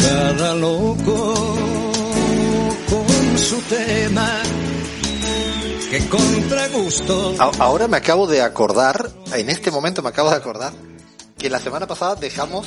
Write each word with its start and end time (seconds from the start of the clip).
Cada 0.00 0.54
loco 0.56 1.34
con 2.90 3.38
su 3.38 3.56
tema. 3.62 4.42
Que 5.90 6.06
contra 6.08 6.68
gusto. 6.68 7.34
Ahora 7.58 7.88
me 7.88 7.96
acabo 7.96 8.26
de 8.26 8.42
acordar, 8.42 9.10
en 9.32 9.48
este 9.48 9.70
momento 9.70 10.02
me 10.02 10.10
acabo 10.10 10.28
de 10.28 10.36
acordar, 10.36 10.74
que 11.38 11.48
la 11.48 11.58
semana 11.58 11.86
pasada 11.86 12.14
dejamos 12.14 12.66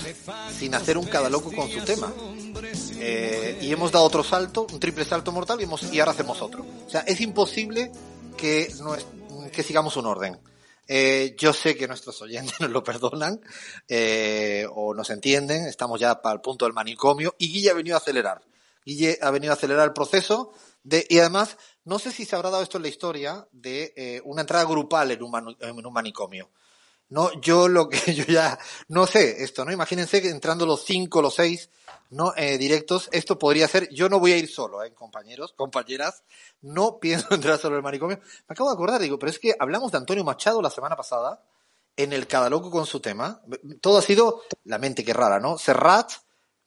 sin 0.58 0.74
hacer 0.74 0.98
un 0.98 1.06
cada 1.06 1.30
loco 1.30 1.52
con 1.56 1.70
su 1.70 1.82
tema. 1.82 2.12
Eh, 3.00 3.60
y 3.62 3.72
hemos 3.72 3.92
dado 3.92 4.06
otro 4.06 4.24
salto, 4.24 4.66
un 4.74 4.80
triple 4.80 5.06
salto 5.06 5.32
mortal, 5.32 5.62
y, 5.62 5.66
hemos, 5.66 5.84
y 5.94 6.00
ahora 6.00 6.14
hacemos 6.14 6.42
otro. 6.42 6.66
O 6.88 6.90
sea, 6.90 7.02
es 7.02 7.22
imposible 7.22 7.92
que, 8.36 8.72
nues- 8.80 9.06
que 9.52 9.62
sigamos 9.62 9.96
un 9.98 10.08
orden. 10.08 10.40
Eh, 10.88 11.36
yo 11.38 11.54
sé 11.54 11.76
que 11.76 11.88
nuestros 11.88 12.22
oyentes 12.22 12.56
nos 12.60 12.70
lo 12.70 12.84
perdonan 12.84 13.42
eh, 13.88 14.68
o 14.74 14.94
nos 14.94 15.10
entienden, 15.10 15.66
estamos 15.66 16.00
ya 16.00 16.22
para 16.22 16.36
el 16.36 16.42
punto 16.42 16.66
del 16.66 16.74
manicomio 16.74 17.36
y 17.38 17.52
Guille 17.52 17.72
ha 17.72 17.74
venido 17.74 17.96
a 17.96 18.00
acelerar. 18.00 18.42
Guille 18.86 19.18
ha 19.22 19.32
venido 19.32 19.54
a 19.54 19.56
acelerar 19.56 19.88
el 19.88 19.94
proceso 19.94 20.52
de, 20.84 21.06
y 21.10 21.20
además, 21.20 21.58
no 21.86 22.00
sé 22.00 22.12
si 22.12 22.26
se 22.26 22.36
habrá 22.36 22.50
dado 22.50 22.64
esto 22.64 22.78
en 22.78 22.84
la 22.84 22.90
historia 22.90 23.48
de 23.54 23.94
eh, 23.96 24.22
una 24.26 24.42
entrada 24.42 24.66
grupal 24.66 25.12
en 25.12 25.24
un, 25.24 25.58
en 25.60 25.86
un 25.86 25.94
manicomio. 25.94 26.50
No, 27.10 27.32
yo 27.42 27.68
lo 27.68 27.90
que 27.90 27.98
yo 28.16 28.26
ya 28.26 28.58
no 28.88 29.06
sé 29.06 29.44
esto, 29.44 29.66
¿no? 29.66 29.72
Imagínense 29.72 30.22
que 30.22 30.30
entrando 30.30 30.66
los 30.66 30.84
cinco, 30.86 31.22
los 31.22 31.36
seis, 31.36 31.70
no 32.10 32.34
eh, 32.36 32.58
directos, 32.58 33.10
esto 33.12 33.38
podría 33.38 33.68
ser. 33.68 33.90
Yo 33.94 34.10
no 34.10 34.20
voy 34.20 34.34
a 34.34 34.38
ir 34.38 34.50
solo, 34.50 34.84
¿eh, 34.84 34.94
compañeros, 34.94 35.54
compañeras. 35.54 36.24
No 36.62 36.98
pienso 37.02 37.34
entrar 37.34 37.60
solo 37.60 37.76
el 37.76 37.84
manicomio. 37.84 38.20
Me 38.48 38.54
acabo 38.54 38.70
de 38.70 38.76
acordar, 38.76 39.02
digo, 39.02 39.20
pero 39.20 39.30
es 39.30 39.40
que 39.40 39.56
hablamos 39.60 39.92
de 39.92 39.98
Antonio 39.98 40.24
Machado 40.24 40.62
la 40.62 40.70
semana 40.70 40.96
pasada 40.96 41.44
en 41.96 42.14
el 42.14 42.28
Cada 42.28 42.50
Loco 42.50 42.72
con 42.72 42.86
su 42.86 43.00
tema. 43.00 43.42
Todo 43.82 44.00
ha 44.00 44.02
sido 44.02 44.42
la 44.64 44.78
mente 44.78 45.04
que 45.04 45.14
rara, 45.14 45.40
¿no? 45.40 45.58
Serrat 45.58 46.12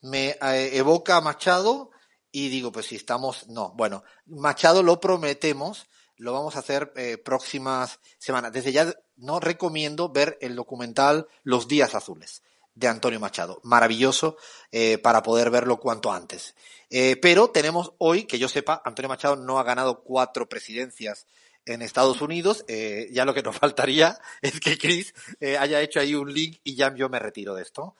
me 0.01 0.37
eh, 0.41 0.77
evoca 0.77 1.17
a 1.17 1.21
Machado 1.21 1.91
y 2.31 2.49
digo, 2.49 2.71
pues 2.71 2.87
si 2.87 2.95
estamos, 2.95 3.47
no, 3.47 3.73
bueno, 3.75 4.03
Machado 4.25 4.83
lo 4.83 4.99
prometemos, 4.99 5.87
lo 6.17 6.33
vamos 6.33 6.55
a 6.55 6.59
hacer 6.59 6.91
eh, 6.95 7.17
próximas 7.17 7.99
semanas. 8.17 8.51
Desde 8.51 8.71
ya 8.71 8.93
no 9.17 9.39
recomiendo 9.39 10.09
ver 10.09 10.37
el 10.41 10.55
documental 10.55 11.27
Los 11.43 11.67
Días 11.67 11.95
Azules 11.95 12.41
de 12.77 12.87
Antonio 12.87 13.19
Machado. 13.19 13.59
Maravilloso 13.63 14.37
eh, 14.71 14.99
para 14.99 15.23
poder 15.23 15.49
verlo 15.49 15.79
cuanto 15.79 16.11
antes. 16.11 16.55
Eh, 16.89 17.17
pero 17.21 17.49
tenemos 17.49 17.93
hoy, 17.97 18.25
que 18.25 18.37
yo 18.37 18.47
sepa, 18.47 18.81
Antonio 18.85 19.09
Machado 19.09 19.35
no 19.35 19.59
ha 19.59 19.63
ganado 19.63 20.03
cuatro 20.03 20.47
presidencias 20.47 21.25
en 21.65 21.81
Estados 21.81 22.21
Unidos. 22.21 22.63
Eh, 22.67 23.09
ya 23.11 23.25
lo 23.25 23.33
que 23.33 23.41
nos 23.41 23.57
faltaría 23.59 24.19
es 24.41 24.59
que 24.59 24.77
Chris 24.77 25.13
haya 25.59 25.81
hecho 25.81 25.99
ahí 25.99 26.13
un 26.13 26.31
link 26.31 26.59
y 26.63 26.75
ya 26.75 26.93
yo 26.93 27.09
me 27.09 27.19
retiro 27.19 27.55
de 27.55 27.63
esto. 27.63 27.95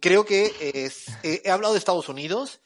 Creo 0.00 0.24
que 0.24 0.54
es, 0.60 1.06
he 1.22 1.50
hablado 1.50 1.74
de 1.74 1.80
Estados 1.80 2.08
Unidos 2.08 2.60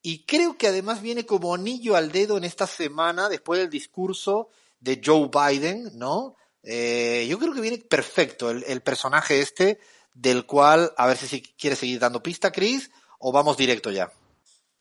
y 0.00 0.24
creo 0.24 0.56
que 0.56 0.68
además 0.68 1.02
viene 1.02 1.26
como 1.26 1.54
anillo 1.54 1.96
al 1.96 2.12
dedo 2.12 2.38
en 2.38 2.44
esta 2.44 2.66
semana 2.66 3.28
después 3.28 3.60
del 3.60 3.68
discurso 3.68 4.48
de 4.80 5.00
Joe 5.04 5.28
Biden, 5.28 5.90
¿no? 5.94 6.36
Eh, 6.62 7.26
yo 7.28 7.38
creo 7.38 7.52
que 7.52 7.60
viene 7.60 7.78
perfecto 7.78 8.50
el, 8.50 8.80
personaje 8.82 9.40
este 9.40 9.80
del 10.14 10.46
cual, 10.46 10.92
a 10.96 11.06
ver 11.06 11.16
si, 11.16 11.26
si 11.26 11.42
quiere 11.42 11.76
seguir 11.76 11.98
dando 11.98 12.22
pista, 12.22 12.52
Chris, 12.52 12.90
o 13.18 13.32
vamos 13.32 13.56
directo 13.56 13.90
ya. 13.90 14.10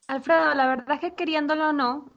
Alfredo, 0.08 0.53
la 0.53 0.68
verdad 0.68 0.96
es 0.96 1.00
que 1.00 1.16
queriéndolo 1.16 1.70
o 1.70 1.74
no, 1.74 2.09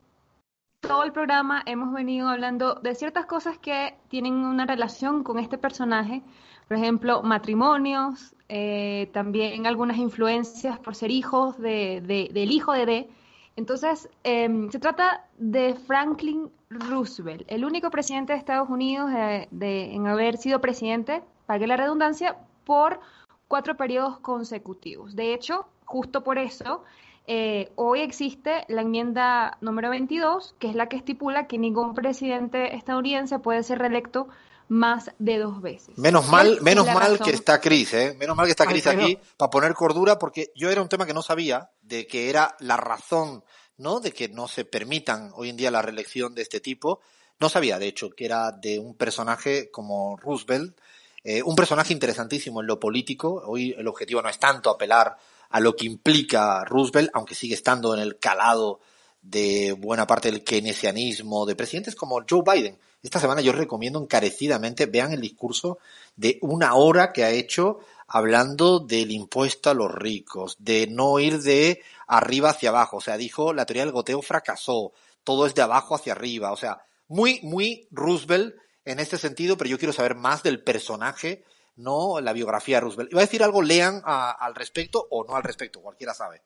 todo 0.81 1.05
el 1.05 1.13
programa 1.13 1.63
hemos 1.67 1.93
venido 1.95 2.29
hablando 2.29 2.75
de 2.75 2.95
ciertas 2.95 3.27
cosas 3.27 3.59
que 3.59 3.97
tienen 4.09 4.35
una 4.35 4.67
relación 4.67 5.23
con 5.23 5.39
este 5.39 5.59
personaje, 5.59 6.23
por 6.69 6.77
ejemplo, 6.77 7.23
matrimonios, 7.23 8.35
eh, 8.49 9.11
también 9.13 9.67
algunas 9.67 9.97
influencias 9.97 10.79
por 10.79 10.95
ser 10.95 11.11
hijos 11.11 11.59
de, 11.59 12.03
de- 12.03 12.31
del 12.33 12.51
hijo 12.51 12.73
de 12.73 12.87
D. 12.87 13.09
Entonces, 13.57 14.09
em, 14.25 14.71
se 14.71 14.79
trata 14.79 15.27
de 15.39 15.75
Franklin 15.87 16.51
Roosevelt, 16.71 17.45
el 17.47 17.65
único 17.65 17.91
presidente 17.91 18.33
de 18.33 18.39
Estados 18.39 18.69
Unidos 18.69 19.11
eh, 19.13 19.49
en 19.51 20.07
haber 20.07 20.37
sido 20.39 20.61
presidente, 20.61 21.23
pague 21.47 21.67
la 21.67 21.77
redundancia, 21.77 22.37
por 22.65 23.01
cuatro 23.47 23.77
periodos 23.77 24.19
consecutivos. 24.21 25.15
De 25.15 25.35
hecho, 25.35 25.67
justo 25.85 26.25
por 26.25 26.39
eso, 26.39 26.83
eh, 27.27 27.71
hoy 27.77 28.01
existe 28.01 28.65
la 28.69 28.83
enmienda 28.83 29.57
número 29.61 29.91
22, 29.91 30.57
que 30.59 30.69
es 30.69 30.75
la 30.75 30.89
que 30.89 30.97
estipula 30.97 31.47
que 31.47 31.59
ningún 31.59 31.95
presidente 31.95 32.75
estadounidense 32.75 33.39
puede 33.39 33.63
ser 33.63 33.79
reelecto 33.79 34.29
más 34.69 35.11
de 35.19 35.39
dos 35.39 35.61
veces. 35.61 35.97
Menos 35.99 36.29
mal, 36.29 36.61
menos 36.63 36.87
mal 36.87 37.13
razón. 37.13 37.27
que 37.27 37.31
está 37.33 37.61
Chris, 37.61 37.93
¿eh? 37.95 38.15
Menos 38.19 38.37
mal 38.37 38.47
que 38.47 38.51
está 38.51 38.65
Alfredo. 38.65 39.03
aquí 39.03 39.19
para 39.37 39.51
poner 39.51 39.75
cordura, 39.75 40.19
porque 40.19 40.53
yo 40.55 40.71
era 40.71 40.83
un 40.83 40.89
tema 40.89 41.07
que 41.07 41.15
no 41.15 41.23
sabía, 41.23 41.71
de 41.83 42.07
que 42.07 42.31
era 42.31 42.57
la 42.61 42.77
razón, 42.77 43.45
¿no? 43.77 44.01
De 44.01 44.13
que 44.13 44.29
no 44.29 44.49
se 44.49 44.65
permitan 44.65 45.31
hoy 45.35 45.51
en 45.51 45.57
día 45.57 45.71
la 45.71 45.83
reelección 45.83 46.35
de 46.35 46.43
este 46.43 46.61
tipo. 46.61 47.01
No 47.41 47.49
sabía, 47.49 47.79
de 47.79 47.87
hecho, 47.87 48.11
que 48.11 48.25
era 48.25 48.53
de 48.53 48.79
un 48.79 48.97
personaje 48.97 49.71
como 49.71 50.17
Roosevelt, 50.17 50.79
eh, 51.25 51.43
un 51.43 51.57
personaje 51.57 51.93
interesantísimo 51.93 52.61
en 52.61 52.67
lo 52.67 52.79
político. 52.79 53.43
Hoy 53.47 53.75
el 53.77 53.89
objetivo 53.89 54.23
no 54.23 54.29
es 54.29 54.39
tanto 54.39 54.71
apelar 54.71 55.17
a 55.51 55.61
lo 55.61 55.75
que 55.75 55.87
implica 55.87 56.65
Roosevelt, 56.65 57.11
aunque 57.15 57.35
sigue 57.35 57.55
estando 57.55 57.95
en 57.95 58.01
el 58.01 58.19
calado 58.19 58.81
de 59.23 59.73
buena 59.73 60.07
parte 60.07 60.31
del 60.31 60.45
keynesianismo 60.45 61.47
de 61.47 61.57
presidentes 61.57 61.95
como 61.95 62.23
Joe 62.29 62.43
Biden. 62.45 62.79
Esta 63.05 63.21
semana 63.21 63.43
yo 63.43 63.53
recomiendo 63.53 64.01
encarecidamente, 64.01 64.87
vean 64.87 65.13
el 65.13 65.21
discurso 65.21 65.79
de 66.17 66.39
una 66.41 66.75
hora 66.75 67.13
que 67.13 67.23
ha 67.23 67.29
hecho 67.29 67.81
hablando 68.09 68.81
del 68.81 69.11
impuesto 69.11 69.69
a 69.69 69.75
los 69.75 69.95
ricos, 69.95 70.57
de 70.59 70.87
no 70.87 71.19
ir 71.19 71.43
de 71.43 71.83
arriba 72.07 72.49
hacia 72.49 72.71
abajo. 72.71 72.97
O 72.97 73.01
sea, 73.03 73.19
dijo, 73.19 73.53
la 73.53 73.67
teoría 73.67 73.85
del 73.85 73.93
goteo 73.93 74.23
fracasó, 74.23 74.95
todo 75.23 75.45
es 75.45 75.55
de 75.55 75.61
abajo 75.61 75.95
hacia 75.95 76.15
arriba. 76.15 76.51
O 76.51 76.57
sea, 76.57 76.87
muy, 77.07 77.41
muy 77.43 77.87
Roosevelt 77.91 78.57
en 78.87 78.99
este 78.99 79.19
sentido, 79.19 79.59
pero 79.59 79.69
yo 79.69 79.79
quiero 79.79 79.93
saber 79.93 80.15
más 80.15 80.43
del 80.43 80.63
personaje, 80.63 81.45
no 81.77 82.23
la 82.23 82.33
biografía 82.33 82.79
de 82.79 82.81
Roosevelt. 82.81 83.13
Iba 83.13 83.21
a 83.21 83.27
decir 83.27 83.43
algo, 83.43 83.61
lean 83.61 84.01
al 84.07 84.55
respecto 84.55 85.07
o 85.11 85.25
no 85.25 85.37
al 85.37 85.43
respecto, 85.43 85.83
cualquiera 85.83 86.15
sabe. 86.15 86.41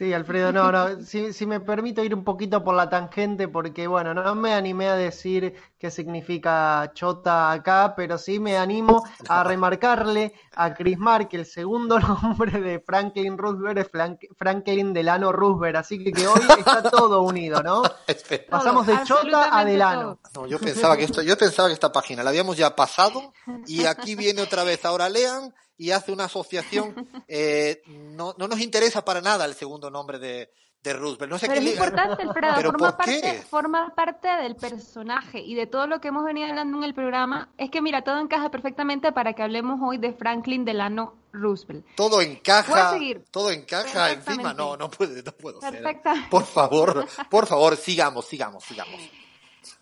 Sí, 0.00 0.14
Alfredo, 0.14 0.50
no, 0.50 0.72
no, 0.72 1.02
si, 1.04 1.34
si 1.34 1.44
me 1.44 1.60
permito 1.60 2.02
ir 2.02 2.14
un 2.14 2.24
poquito 2.24 2.64
por 2.64 2.74
la 2.74 2.88
tangente, 2.88 3.48
porque 3.48 3.86
bueno, 3.86 4.14
no 4.14 4.34
me 4.34 4.54
animé 4.54 4.88
a 4.88 4.96
decir 4.96 5.54
qué 5.78 5.90
significa 5.90 6.90
chota 6.94 7.52
acá, 7.52 7.92
pero 7.94 8.16
sí 8.16 8.40
me 8.40 8.56
animo 8.56 9.04
a 9.28 9.44
remarcarle 9.44 10.32
a 10.54 10.72
Chris 10.72 10.96
Mark 10.96 11.28
que 11.28 11.36
el 11.36 11.44
segundo 11.44 11.98
nombre 12.22 12.62
de 12.62 12.80
Franklin 12.80 13.36
Roosevelt 13.36 13.76
es 13.76 13.90
Frank- 13.90 14.24
Franklin 14.38 14.94
Delano 14.94 15.32
Roosevelt, 15.32 15.76
así 15.76 16.02
que 16.02 16.12
que 16.12 16.26
hoy 16.26 16.40
está 16.58 16.82
todo 16.82 17.20
unido, 17.20 17.62
¿no? 17.62 17.82
Pasamos 18.48 18.86
de 18.86 19.02
chota 19.04 19.54
a 19.54 19.66
Delano. 19.66 20.18
No, 20.34 20.46
yo 20.46 20.58
pensaba 20.58 20.96
que 20.96 21.04
esto, 21.04 21.20
yo 21.20 21.36
pensaba 21.36 21.68
que 21.68 21.74
esta 21.74 21.92
página 21.92 22.22
la 22.22 22.30
habíamos 22.30 22.56
ya 22.56 22.74
pasado 22.74 23.34
y 23.66 23.84
aquí 23.84 24.14
viene 24.14 24.40
otra 24.40 24.64
vez. 24.64 24.82
Ahora 24.86 25.10
lean 25.10 25.52
y 25.80 25.92
hace 25.92 26.12
una 26.12 26.24
asociación. 26.24 26.94
eh, 27.28 27.80
no, 27.86 28.34
no 28.36 28.48
nos 28.48 28.60
interesa 28.60 29.02
para 29.02 29.22
nada 29.22 29.46
el 29.46 29.54
segundo 29.54 29.90
nombre 29.90 30.18
de, 30.18 30.52
de 30.82 30.92
Roosevelt. 30.92 31.32
No 31.32 31.38
sé 31.38 31.46
Pero 31.46 31.58
qué 31.58 31.66
es 31.66 31.72
importante, 31.72 32.22
Alfredo, 32.22 32.52
¿Pero 32.54 32.70
forma 32.72 32.96
por 32.96 33.04
qué? 33.06 33.20
parte, 33.22 33.42
forma 33.48 33.94
parte 33.94 34.28
del 34.28 34.56
personaje 34.56 35.40
y 35.40 35.54
de 35.54 35.66
todo 35.66 35.86
lo 35.86 35.98
que 35.98 36.08
hemos 36.08 36.22
venido 36.22 36.48
hablando 36.48 36.76
en 36.76 36.84
el 36.84 36.92
programa. 36.92 37.48
Es 37.56 37.70
que 37.70 37.80
mira, 37.80 38.02
todo 38.02 38.18
encaja 38.18 38.50
perfectamente 38.50 39.10
para 39.12 39.32
que 39.32 39.42
hablemos 39.42 39.80
hoy 39.82 39.96
de 39.96 40.12
Franklin 40.12 40.66
Delano 40.66 41.14
Roosevelt. 41.32 41.86
Todo 41.96 42.20
encaja, 42.20 42.98
todo 43.30 43.50
encaja 43.50 44.12
encima. 44.12 44.52
No, 44.52 44.76
no 44.76 44.90
puede, 44.90 45.22
no 45.22 45.32
puedo 45.32 45.62
ser. 45.62 45.82
Por 46.30 46.44
favor, 46.44 47.06
por 47.30 47.46
favor, 47.46 47.74
sigamos, 47.78 48.26
sigamos, 48.26 48.64
sigamos. 48.64 49.00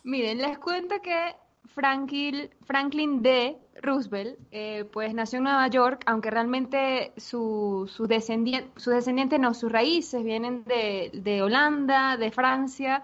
Miren, 0.04 0.38
les 0.38 0.58
cuento 0.58 0.94
que 1.02 1.34
Franklin, 1.66 2.50
Franklin 2.64 3.22
D. 3.22 3.56
Roosevelt, 3.82 4.38
eh, 4.50 4.84
pues 4.92 5.14
nació 5.14 5.38
en 5.38 5.44
Nueva 5.44 5.68
York, 5.68 6.02
aunque 6.06 6.30
realmente 6.30 7.12
su- 7.16 7.88
descendientes, 8.08 8.82
sus 8.82 8.92
descendientes 8.94 9.38
no, 9.38 9.54
sus 9.54 9.70
raíces 9.70 10.24
vienen 10.24 10.64
de, 10.64 11.10
de 11.12 11.42
Holanda, 11.42 12.16
de 12.16 12.30
Francia, 12.32 13.02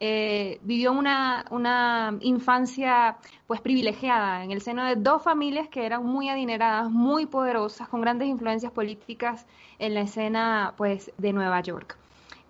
eh, 0.00 0.58
vivió 0.62 0.92
una, 0.92 1.44
una 1.50 2.16
infancia 2.20 3.16
pues 3.46 3.60
privilegiada 3.60 4.42
en 4.44 4.50
el 4.50 4.60
seno 4.60 4.84
de 4.84 4.96
dos 4.96 5.22
familias 5.22 5.68
que 5.68 5.86
eran 5.86 6.04
muy 6.04 6.28
adineradas, 6.28 6.90
muy 6.90 7.26
poderosas, 7.26 7.88
con 7.88 8.00
grandes 8.00 8.28
influencias 8.28 8.72
políticas 8.72 9.46
en 9.78 9.94
la 9.94 10.00
escena 10.00 10.74
pues 10.76 11.12
de 11.18 11.32
Nueva 11.32 11.60
York. 11.60 11.96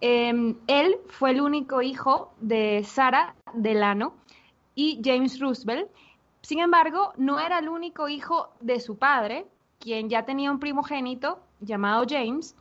Em, 0.00 0.56
él 0.66 0.96
fue 1.08 1.30
el 1.30 1.40
único 1.40 1.80
hijo 1.80 2.32
de 2.40 2.82
Sarah 2.84 3.34
Delano 3.54 4.14
y 4.74 5.00
James 5.04 5.38
Roosevelt. 5.40 5.90
Sin 6.42 6.60
embargo, 6.60 7.12
no 7.16 7.40
era 7.40 7.58
el 7.58 7.68
único 7.68 8.08
hijo 8.08 8.50
de 8.60 8.80
su 8.80 8.96
padre, 8.96 9.46
quien 9.78 10.08
ya 10.08 10.24
tenía 10.24 10.50
un 10.50 10.60
primogénito 10.60 11.38
llamado 11.60 12.04
James, 12.08 12.54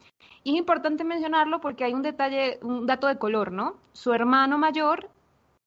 y 0.43 0.51
es 0.51 0.57
importante 0.57 1.03
mencionarlo 1.03 1.61
porque 1.61 1.83
hay 1.83 1.93
un 1.93 2.01
detalle, 2.01 2.59
un 2.61 2.85
dato 2.85 3.07
de 3.07 3.17
color, 3.17 3.51
¿no? 3.51 3.75
Su 3.93 4.13
hermano 4.13 4.57
mayor 4.57 5.09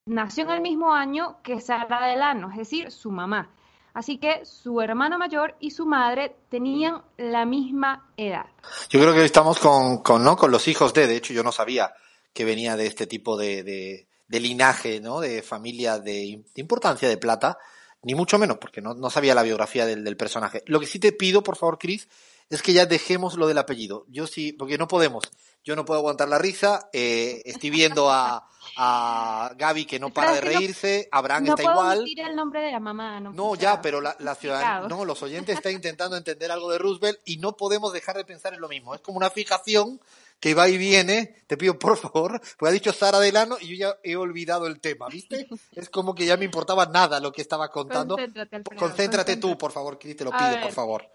nació 0.06 0.44
en 0.44 0.50
el 0.50 0.60
mismo 0.60 0.92
año 0.94 1.36
que 1.42 1.60
Sara 1.60 2.06
Delano, 2.06 2.50
es 2.50 2.58
decir, 2.58 2.90
su 2.90 3.10
mamá. 3.10 3.50
Así 3.94 4.18
que 4.18 4.44
su 4.44 4.82
hermano 4.82 5.18
mayor 5.18 5.56
y 5.58 5.70
su 5.70 5.86
madre 5.86 6.36
tenían 6.50 7.00
la 7.16 7.46
misma 7.46 8.10
edad. 8.18 8.44
Yo 8.90 9.00
creo 9.00 9.14
que 9.14 9.24
estamos 9.24 9.58
con, 9.58 10.02
con, 10.02 10.36
con 10.36 10.50
los 10.50 10.68
hijos 10.68 10.92
de, 10.92 11.06
de 11.06 11.16
hecho 11.16 11.32
yo 11.32 11.42
no 11.42 11.50
sabía 11.50 11.94
que 12.34 12.44
venía 12.44 12.76
de 12.76 12.86
este 12.86 13.06
tipo 13.06 13.38
de, 13.38 13.62
de, 13.62 14.06
de 14.28 14.40
linaje, 14.40 15.00
¿no? 15.00 15.20
De 15.20 15.42
familia 15.42 15.98
de, 15.98 16.42
de, 16.54 16.60
importancia 16.60 17.08
de 17.08 17.16
plata, 17.16 17.58
ni 18.02 18.14
mucho 18.14 18.38
menos, 18.38 18.58
porque 18.58 18.80
no, 18.80 18.94
no 18.94 19.10
sabía 19.10 19.34
la 19.34 19.42
biografía 19.42 19.86
del, 19.86 20.04
del 20.04 20.16
personaje. 20.16 20.62
Lo 20.66 20.80
que 20.80 20.86
sí 20.86 20.98
te 20.98 21.12
pido, 21.12 21.42
por 21.42 21.56
favor, 21.56 21.78
Chris, 21.78 22.08
es 22.48 22.62
que 22.62 22.72
ya 22.72 22.86
dejemos 22.86 23.34
lo 23.36 23.48
del 23.48 23.58
apellido. 23.58 24.04
Yo 24.08 24.26
sí, 24.26 24.52
porque 24.52 24.78
no 24.78 24.86
podemos. 24.86 25.24
Yo 25.64 25.74
no 25.74 25.84
puedo 25.84 25.98
aguantar 25.98 26.28
la 26.28 26.38
risa. 26.38 26.88
Eh, 26.92 27.42
estoy 27.44 27.70
viendo 27.70 28.08
a, 28.08 28.48
a 28.76 29.52
Gaby 29.56 29.84
que 29.84 29.98
no 29.98 30.12
para 30.12 30.34
de 30.34 30.40
reírse. 30.40 31.08
Abraham 31.10 31.44
no 31.44 31.54
está 31.54 31.64
puedo 31.64 31.80
igual. 31.80 31.98
Decir 32.04 32.20
el 32.20 32.36
nombre 32.36 32.60
de 32.60 32.70
la 32.70 32.78
mamá. 32.78 33.18
No, 33.18 33.32
no 33.32 33.54
ya, 33.56 33.82
pero 33.82 34.00
la, 34.00 34.14
la 34.20 34.36
ciudadanía, 34.36 34.88
no, 34.88 35.04
los 35.04 35.20
oyentes 35.22 35.56
están 35.56 35.72
intentando 35.72 36.16
entender 36.16 36.52
algo 36.52 36.70
de 36.70 36.78
Roosevelt 36.78 37.18
y 37.24 37.38
no 37.38 37.56
podemos 37.56 37.92
dejar 37.92 38.16
de 38.16 38.24
pensar 38.24 38.54
en 38.54 38.60
lo 38.60 38.68
mismo. 38.68 38.94
Es 38.94 39.00
como 39.00 39.16
una 39.16 39.30
fijación 39.30 40.00
que 40.40 40.54
va 40.54 40.68
y 40.68 40.78
viene. 40.78 41.36
Te 41.46 41.56
pido 41.56 41.78
por 41.78 41.96
favor, 41.96 42.40
pues 42.58 42.70
ha 42.70 42.72
dicho 42.72 42.92
Sara 42.92 43.20
Delano 43.20 43.56
y 43.60 43.68
yo 43.68 43.76
ya 43.76 43.96
he 44.02 44.16
olvidado 44.16 44.66
el 44.66 44.80
tema, 44.80 45.08
¿viste? 45.08 45.48
Es 45.72 45.90
como 45.90 46.14
que 46.14 46.26
ya 46.26 46.36
me 46.36 46.44
importaba 46.44 46.86
nada 46.86 47.20
lo 47.20 47.32
que 47.32 47.42
estaba 47.42 47.70
contando. 47.70 48.16
Concéntrate, 48.16 48.56
Alfredo, 48.56 48.80
concéntrate, 48.80 49.32
concéntrate. 49.32 49.36
tú, 49.36 49.58
por 49.58 49.72
favor, 49.72 49.98
Chris, 49.98 50.16
te 50.16 50.24
lo 50.24 50.30
pido, 50.30 50.60
por 50.60 50.72
favor. 50.72 51.10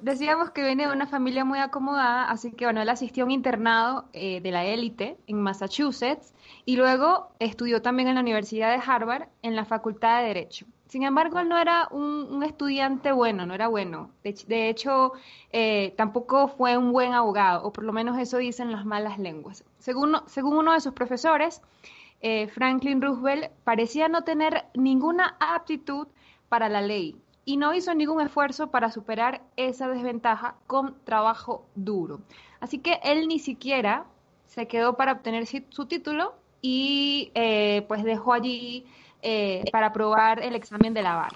Decíamos 0.00 0.50
que 0.50 0.64
viene 0.64 0.88
de 0.88 0.92
una 0.92 1.06
familia 1.06 1.44
muy 1.44 1.60
acomodada, 1.60 2.28
así 2.28 2.50
que 2.50 2.64
bueno, 2.64 2.82
él 2.82 2.88
asistió 2.88 3.22
a 3.22 3.26
un 3.26 3.30
internado 3.30 4.08
eh, 4.12 4.40
de 4.40 4.50
la 4.50 4.64
élite 4.64 5.18
en 5.28 5.40
Massachusetts 5.40 6.34
y 6.64 6.76
luego 6.76 7.30
estudió 7.38 7.80
también 7.80 8.08
en 8.08 8.16
la 8.16 8.22
Universidad 8.22 8.72
de 8.72 8.82
Harvard 8.84 9.28
en 9.42 9.54
la 9.54 9.64
Facultad 9.64 10.20
de 10.20 10.28
Derecho. 10.28 10.66
Sin 10.88 11.02
embargo, 11.02 11.38
él 11.38 11.48
no 11.48 11.58
era 11.58 11.86
un, 11.90 12.42
estudiante 12.42 13.12
bueno, 13.12 13.44
no 13.44 13.54
era 13.54 13.68
bueno. 13.68 14.10
De, 14.24 14.34
de 14.46 14.68
hecho, 14.70 15.12
eh, 15.52 15.94
tampoco 15.96 16.48
fue 16.48 16.78
un 16.78 16.92
buen 16.92 17.12
abogado, 17.12 17.62
o 17.64 17.72
por 17.72 17.84
lo 17.84 17.92
menos 17.92 18.18
eso 18.18 18.38
dicen 18.38 18.72
las 18.72 18.86
malas 18.86 19.18
lenguas. 19.18 19.64
Según, 19.78 20.16
según 20.26 20.56
uno 20.56 20.72
de 20.72 20.80
sus 20.80 20.94
profesores, 20.94 21.60
eh, 22.20 22.48
Franklin 22.48 23.02
Roosevelt 23.02 23.50
parecía 23.64 24.08
no 24.08 24.24
tener 24.24 24.64
ninguna 24.74 25.36
aptitud 25.38 26.08
para 26.48 26.68
la 26.68 26.80
ley 26.80 27.16
y 27.44 27.58
no 27.58 27.74
hizo 27.74 27.94
ningún 27.94 28.20
esfuerzo 28.20 28.70
para 28.70 28.90
superar 28.90 29.42
esa 29.56 29.88
desventaja 29.88 30.56
con 30.66 30.96
trabajo 31.04 31.66
duro. 31.74 32.20
Así 32.60 32.78
que 32.78 32.98
él 33.04 33.28
ni 33.28 33.38
siquiera 33.38 34.06
se 34.46 34.66
quedó 34.66 34.96
para 34.96 35.12
obtener 35.12 35.46
su 35.46 35.86
título 35.86 36.34
y 36.60 37.30
eh, 37.34 37.84
pues 37.88 38.02
dejó 38.04 38.32
allí 38.32 38.86
eh, 39.22 39.64
para 39.72 39.88
aprobar 39.88 40.42
el 40.42 40.54
examen 40.54 40.94
de 40.94 41.02
la 41.02 41.14
bar. 41.14 41.32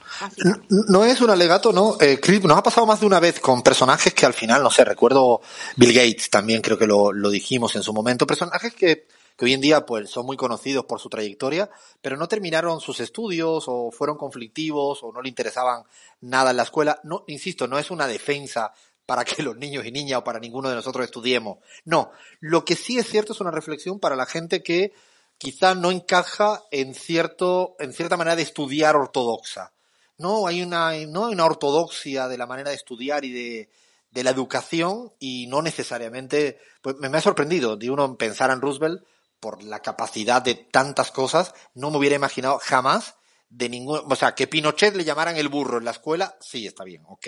No 0.89 1.05
es 1.05 1.21
un 1.21 1.31
alegato, 1.31 1.73
¿no? 1.73 1.97
Eh, 2.01 2.19
Chris, 2.21 2.43
nos 2.43 2.59
ha 2.59 2.63
pasado 2.63 2.87
más 2.87 3.01
de 3.01 3.07
una 3.07 3.21
vez 3.21 3.41
con 3.41 3.63
personajes 3.63 4.15
que 4.15 4.27
al 4.27 4.35
final, 4.35 4.63
no 4.63 4.71
sé, 4.71 4.85
recuerdo 4.85 5.41
Bill 5.77 5.93
Gates 5.93 6.31
también, 6.31 6.63
creo 6.63 6.79
que 6.79 6.87
lo, 6.87 7.13
lo 7.13 7.31
dijimos 7.31 7.75
en 7.77 7.83
su 7.83 7.93
momento, 7.93 8.27
personajes 8.27 8.75
que 8.75 9.07
que 9.37 9.47
hoy 9.47 9.55
en 9.55 9.61
día 9.61 9.87
pues 9.87 10.11
son 10.11 10.27
muy 10.27 10.37
conocidos 10.37 10.85
por 10.85 11.01
su 11.01 11.09
trayectoria, 11.09 11.71
pero 12.01 12.17
no 12.17 12.29
terminaron 12.29 12.81
sus 12.81 13.01
estudios 13.01 13.65
o 13.67 13.91
fueron 13.91 14.17
conflictivos 14.17 15.03
o 15.03 15.13
no 15.13 15.23
le 15.23 15.29
interesaban 15.29 15.85
nada 16.21 16.51
en 16.51 16.57
la 16.59 16.63
escuela. 16.65 17.01
No, 17.05 17.25
insisto, 17.27 17.67
no 17.67 17.79
es 17.79 17.91
una 17.91 18.07
defensa 18.07 18.73
para 19.07 19.25
que 19.25 19.43
los 19.43 19.57
niños 19.57 19.85
y 19.85 19.91
niñas 19.91 20.21
o 20.21 20.25
para 20.25 20.39
ninguno 20.39 20.69
de 20.69 20.77
nosotros 20.77 21.05
estudiemos. 21.05 21.59
No, 21.85 22.13
lo 22.41 22.65
que 22.65 22.77
sí 22.77 22.99
es 22.99 23.09
cierto 23.09 23.33
es 23.33 23.41
una 23.41 23.51
reflexión 23.51 23.99
para 23.99 24.17
la 24.17 24.27
gente 24.27 24.63
que 24.63 24.93
quizá 25.43 25.75
no 25.75 25.91
encaja 25.91 26.63
en 26.71 26.95
cierto, 26.95 27.75
en 27.81 27.93
cierta 27.93 28.17
manera 28.17 28.37
de 28.37 28.43
estudiar 28.43 28.95
ortodoxa. 28.95 29.73
No, 30.17 30.47
hay 30.47 30.63
una, 30.63 30.93
no 31.09 31.27
hay 31.27 31.33
una 31.33 31.47
ortodoxia 31.47 32.29
de 32.29 32.39
la 32.39 32.47
manera 32.47 32.71
de 32.71 32.77
estudiar 32.77 33.25
y 33.25 33.33
de, 33.33 33.69
de 34.13 34.23
la 34.23 34.31
educación 34.31 35.13
y 35.19 35.49
no 35.49 35.61
necesariamente, 35.61 36.61
pues 36.81 36.95
me, 36.99 37.09
me 37.09 37.19
ha 37.19 37.21
sorprendido 37.21 37.77
de 37.77 37.91
uno 37.91 38.17
pensar 38.17 38.53
en 38.53 38.61
Roosevelt 38.61 39.03
por 39.41 39.65
la 39.65 39.81
capacidad 39.81 40.43
de 40.43 40.55
tantas 40.55 41.11
cosas, 41.11 41.55
no 41.75 41.91
me 41.91 41.99
hubiera 41.99 42.15
imaginado 42.15 42.61
jamás 42.63 43.17
de 43.51 43.69
ningún, 43.69 44.01
o 44.09 44.15
sea, 44.15 44.37
que 44.37 44.47
Pinochet 44.47 44.95
le 44.95 45.03
llamaran 45.03 45.37
el 45.37 45.49
burro 45.49 45.79
en 45.79 45.87
la 45.87 45.91
escuela, 45.91 46.37
sí, 46.41 46.69
está 46.69 46.85
bien, 46.85 47.03
ok. 47.09 47.27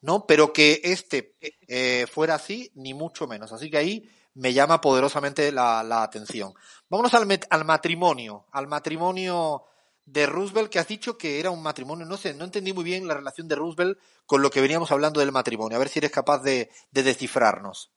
No, 0.00 0.26
pero 0.26 0.54
que 0.54 0.80
este 0.84 1.36
eh, 1.68 2.06
fuera 2.10 2.36
así, 2.36 2.72
ni 2.76 2.94
mucho 2.94 3.26
menos. 3.26 3.52
Así 3.52 3.70
que 3.70 3.76
ahí 3.76 4.10
me 4.34 4.52
llama 4.52 4.80
poderosamente 4.80 5.52
la, 5.52 6.02
atención. 6.02 6.54
Vámonos 6.88 7.14
al, 7.14 7.26
al 7.50 7.64
matrimonio, 7.64 8.46
al 8.52 8.66
matrimonio 8.66 9.64
de 10.04 10.26
Roosevelt, 10.26 10.70
que 10.70 10.78
has 10.78 10.88
dicho 10.88 11.16
que 11.16 11.38
era 11.38 11.50
un 11.50 11.62
matrimonio, 11.62 12.06
no 12.06 12.16
sé, 12.16 12.34
no 12.34 12.44
entendí 12.44 12.72
muy 12.72 12.84
bien 12.84 13.06
la 13.06 13.14
relación 13.14 13.48
de 13.48 13.54
Roosevelt 13.54 13.98
con 14.26 14.42
lo 14.42 14.50
que 14.50 14.60
veníamos 14.60 14.90
hablando 14.90 15.20
del 15.20 15.32
matrimonio. 15.32 15.76
A 15.76 15.78
ver 15.78 15.88
si 15.88 15.98
eres 15.98 16.10
capaz 16.10 16.38
de, 16.38 16.70
de 16.90 17.02
descifrarnos. 17.02 17.92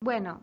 Bueno, 0.00 0.42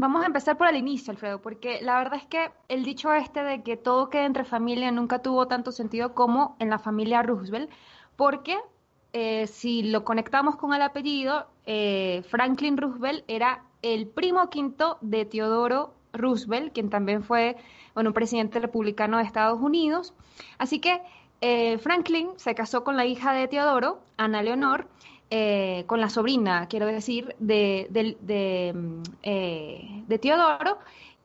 Vamos 0.00 0.22
a 0.22 0.26
empezar 0.26 0.56
por 0.56 0.68
el 0.68 0.76
inicio, 0.76 1.10
Alfredo, 1.10 1.42
porque 1.42 1.80
la 1.82 1.98
verdad 1.98 2.20
es 2.20 2.26
que 2.26 2.52
el 2.68 2.84
dicho 2.84 3.12
este 3.12 3.42
de 3.42 3.64
que 3.64 3.76
todo 3.76 4.10
queda 4.10 4.26
entre 4.26 4.44
familia 4.44 4.92
nunca 4.92 5.22
tuvo 5.22 5.48
tanto 5.48 5.72
sentido 5.72 6.14
como 6.14 6.54
en 6.60 6.70
la 6.70 6.78
familia 6.78 7.20
Roosevelt, 7.20 7.68
porque 8.14 8.56
eh, 9.12 9.48
si 9.48 9.82
lo 9.82 10.04
conectamos 10.04 10.54
con 10.54 10.72
el 10.72 10.82
apellido, 10.82 11.48
eh, 11.66 12.22
Franklin 12.30 12.76
Roosevelt 12.76 13.24
era 13.26 13.64
el 13.82 14.06
primo 14.06 14.50
quinto 14.50 14.98
de 15.00 15.24
Teodoro 15.24 15.94
Roosevelt, 16.12 16.72
quien 16.72 16.90
también 16.90 17.22
fue 17.22 17.56
bueno, 17.94 18.10
un 18.10 18.14
presidente 18.14 18.60
republicano 18.60 19.18
de 19.18 19.24
Estados 19.24 19.60
Unidos. 19.60 20.14
Así 20.58 20.80
que 20.80 21.00
eh, 21.40 21.78
Franklin 21.78 22.28
se 22.36 22.54
casó 22.54 22.84
con 22.84 22.96
la 22.96 23.06
hija 23.06 23.32
de 23.32 23.48
Teodoro, 23.48 24.00
Ana 24.16 24.42
Leonor, 24.42 24.88
eh, 25.30 25.84
con 25.86 26.00
la 26.00 26.08
sobrina, 26.08 26.66
quiero 26.68 26.86
decir, 26.86 27.34
de, 27.38 27.86
de, 27.90 28.16
de, 28.20 28.74
eh, 29.22 30.02
de, 30.06 30.18
Teodoro. 30.18 30.78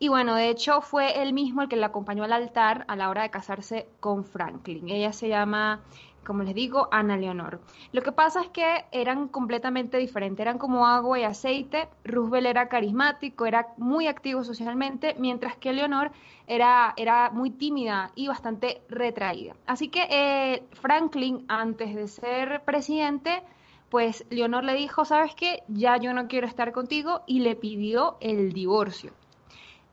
Y 0.03 0.09
bueno, 0.09 0.35
de 0.35 0.49
hecho 0.49 0.81
fue 0.81 1.21
él 1.21 1.31
mismo 1.31 1.61
el 1.61 1.69
que 1.69 1.77
le 1.77 1.85
acompañó 1.85 2.25
al 2.25 2.33
altar 2.33 2.83
a 2.89 2.97
la 2.97 3.09
hora 3.09 3.21
de 3.21 3.29
casarse 3.29 3.87
con 4.01 4.25
Franklin. 4.25 4.89
Ella 4.89 5.13
se 5.13 5.29
llama, 5.29 5.79
como 6.25 6.43
les 6.43 6.53
digo, 6.53 6.89
Ana 6.91 7.15
Leonor. 7.15 7.61
Lo 7.93 8.01
que 8.01 8.11
pasa 8.11 8.41
es 8.41 8.49
que 8.49 8.83
eran 8.91 9.29
completamente 9.29 9.97
diferentes, 9.97 10.41
eran 10.41 10.57
como 10.57 10.85
agua 10.87 11.19
y 11.19 11.23
aceite. 11.23 11.87
Roosevelt 12.03 12.47
era 12.47 12.67
carismático, 12.67 13.45
era 13.45 13.69
muy 13.77 14.07
activo 14.07 14.43
socialmente, 14.43 15.15
mientras 15.19 15.55
que 15.55 15.71
Leonor 15.71 16.11
era, 16.47 16.93
era 16.97 17.29
muy 17.29 17.51
tímida 17.51 18.11
y 18.13 18.27
bastante 18.27 18.81
retraída. 18.89 19.55
Así 19.67 19.87
que 19.87 20.05
eh, 20.09 20.63
Franklin, 20.81 21.45
antes 21.47 21.95
de 21.95 22.09
ser 22.09 22.61
presidente, 22.65 23.41
pues 23.89 24.25
Leonor 24.29 24.65
le 24.65 24.73
dijo, 24.73 25.05
¿sabes 25.05 25.33
qué? 25.33 25.63
Ya 25.69 25.95
yo 25.95 26.13
no 26.13 26.27
quiero 26.27 26.45
estar 26.45 26.73
contigo 26.73 27.21
y 27.25 27.39
le 27.39 27.55
pidió 27.55 28.17
el 28.19 28.51
divorcio. 28.51 29.13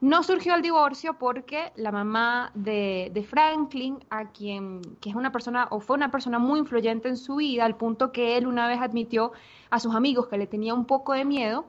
No 0.00 0.22
surgió 0.22 0.54
el 0.54 0.62
divorcio 0.62 1.18
porque 1.18 1.72
la 1.76 1.92
mamá 1.92 2.52
de, 2.54 3.10
de, 3.12 3.22
Franklin, 3.22 3.98
a 4.08 4.30
quien, 4.30 4.80
que 4.98 5.10
es 5.10 5.14
una 5.14 5.30
persona, 5.30 5.68
o 5.70 5.80
fue 5.80 5.96
una 5.96 6.10
persona 6.10 6.38
muy 6.38 6.58
influyente 6.58 7.08
en 7.08 7.18
su 7.18 7.36
vida, 7.36 7.66
al 7.66 7.76
punto 7.76 8.10
que 8.10 8.38
él 8.38 8.46
una 8.46 8.66
vez 8.66 8.80
admitió 8.80 9.32
a 9.68 9.78
sus 9.78 9.94
amigos 9.94 10.28
que 10.28 10.38
le 10.38 10.46
tenía 10.46 10.72
un 10.72 10.86
poco 10.86 11.12
de 11.12 11.26
miedo, 11.26 11.66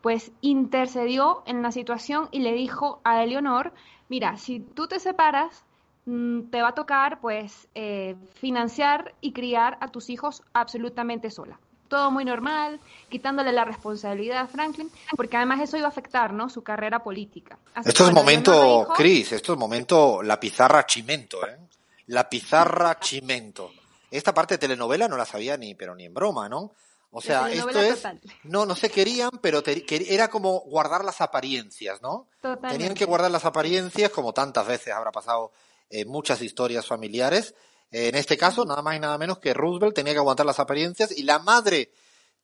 pues 0.00 0.32
intercedió 0.40 1.42
en 1.44 1.60
la 1.60 1.70
situación 1.70 2.28
y 2.30 2.38
le 2.38 2.54
dijo 2.54 3.00
a 3.04 3.22
Eleonor, 3.22 3.74
mira, 4.08 4.38
si 4.38 4.60
tú 4.60 4.86
te 4.86 4.98
separas, 4.98 5.66
te 6.06 6.62
va 6.62 6.68
a 6.68 6.74
tocar 6.74 7.20
pues 7.20 7.68
eh, 7.74 8.16
financiar 8.32 9.14
y 9.20 9.32
criar 9.32 9.76
a 9.82 9.88
tus 9.88 10.08
hijos 10.08 10.42
absolutamente 10.54 11.30
sola. 11.30 11.60
Todo 11.88 12.10
muy 12.10 12.24
normal, 12.24 12.80
quitándole 13.08 13.52
la 13.52 13.64
responsabilidad 13.64 14.40
a 14.40 14.46
Franklin, 14.46 14.90
porque 15.16 15.36
además 15.36 15.60
eso 15.60 15.76
iba 15.76 15.86
a 15.86 15.90
afectar 15.90 16.32
¿no? 16.32 16.48
su 16.48 16.62
carrera 16.62 17.02
política. 17.02 17.58
Así 17.74 17.88
esto 17.88 18.06
es 18.06 18.12
momento, 18.12 18.52
dijo, 18.52 18.92
Cris, 18.94 19.32
esto 19.32 19.54
es 19.54 19.58
momento 19.58 20.22
la 20.22 20.38
pizarra 20.38 20.86
chimento, 20.86 21.46
¿eh? 21.46 21.58
La 22.06 22.28
pizarra 22.28 22.98
chimento. 23.00 23.72
Esta 24.10 24.32
parte 24.32 24.54
de 24.54 24.58
telenovela 24.58 25.08
no 25.08 25.16
la 25.16 25.26
sabía 25.26 25.56
ni, 25.56 25.74
pero 25.74 25.94
ni 25.94 26.04
en 26.04 26.14
broma, 26.14 26.48
¿no? 26.48 26.72
O 27.10 27.22
sea, 27.22 27.50
esto 27.50 27.80
es, 27.80 28.02
no, 28.44 28.66
no 28.66 28.74
se 28.74 28.90
querían, 28.90 29.30
pero 29.40 29.62
era 29.64 30.28
como 30.28 30.60
guardar 30.60 31.04
las 31.04 31.22
apariencias, 31.22 32.02
¿no? 32.02 32.28
Tenían 32.68 32.94
que 32.94 33.06
guardar 33.06 33.30
las 33.30 33.46
apariencias, 33.46 34.10
como 34.10 34.34
tantas 34.34 34.66
veces 34.66 34.92
habrá 34.92 35.10
pasado 35.10 35.52
en 35.88 36.08
muchas 36.08 36.42
historias 36.42 36.86
familiares. 36.86 37.54
En 37.90 38.14
este 38.14 38.36
caso, 38.36 38.64
nada 38.64 38.82
más 38.82 38.96
y 38.96 39.00
nada 39.00 39.16
menos 39.18 39.38
que 39.38 39.54
Roosevelt 39.54 39.94
tenía 39.94 40.12
que 40.12 40.18
aguantar 40.18 40.44
las 40.44 40.60
apariencias 40.60 41.16
y 41.16 41.22
la 41.22 41.38
madre 41.38 41.92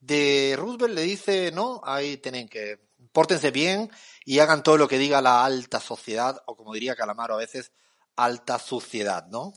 de 0.01 0.55
Roosevelt 0.59 0.95
le 0.95 1.03
dice, 1.03 1.53
no, 1.53 1.81
ahí 1.85 2.17
tienen 2.17 2.49
que, 2.49 2.79
pórtense 3.13 3.51
bien 3.51 3.91
y 4.25 4.39
hagan 4.39 4.63
todo 4.63 4.77
lo 4.77 4.89
que 4.89 4.99
diga 4.99 5.21
la 5.21 5.45
alta 5.45 5.81
sociedad, 5.81 6.43
o 6.47 6.57
como 6.57 6.73
diría 6.75 6.97
Calamaro 6.97 7.35
a 7.35 7.39
veces, 7.39 7.73
alta 8.17 8.59
suciedad, 8.59 9.27
¿no? 9.29 9.53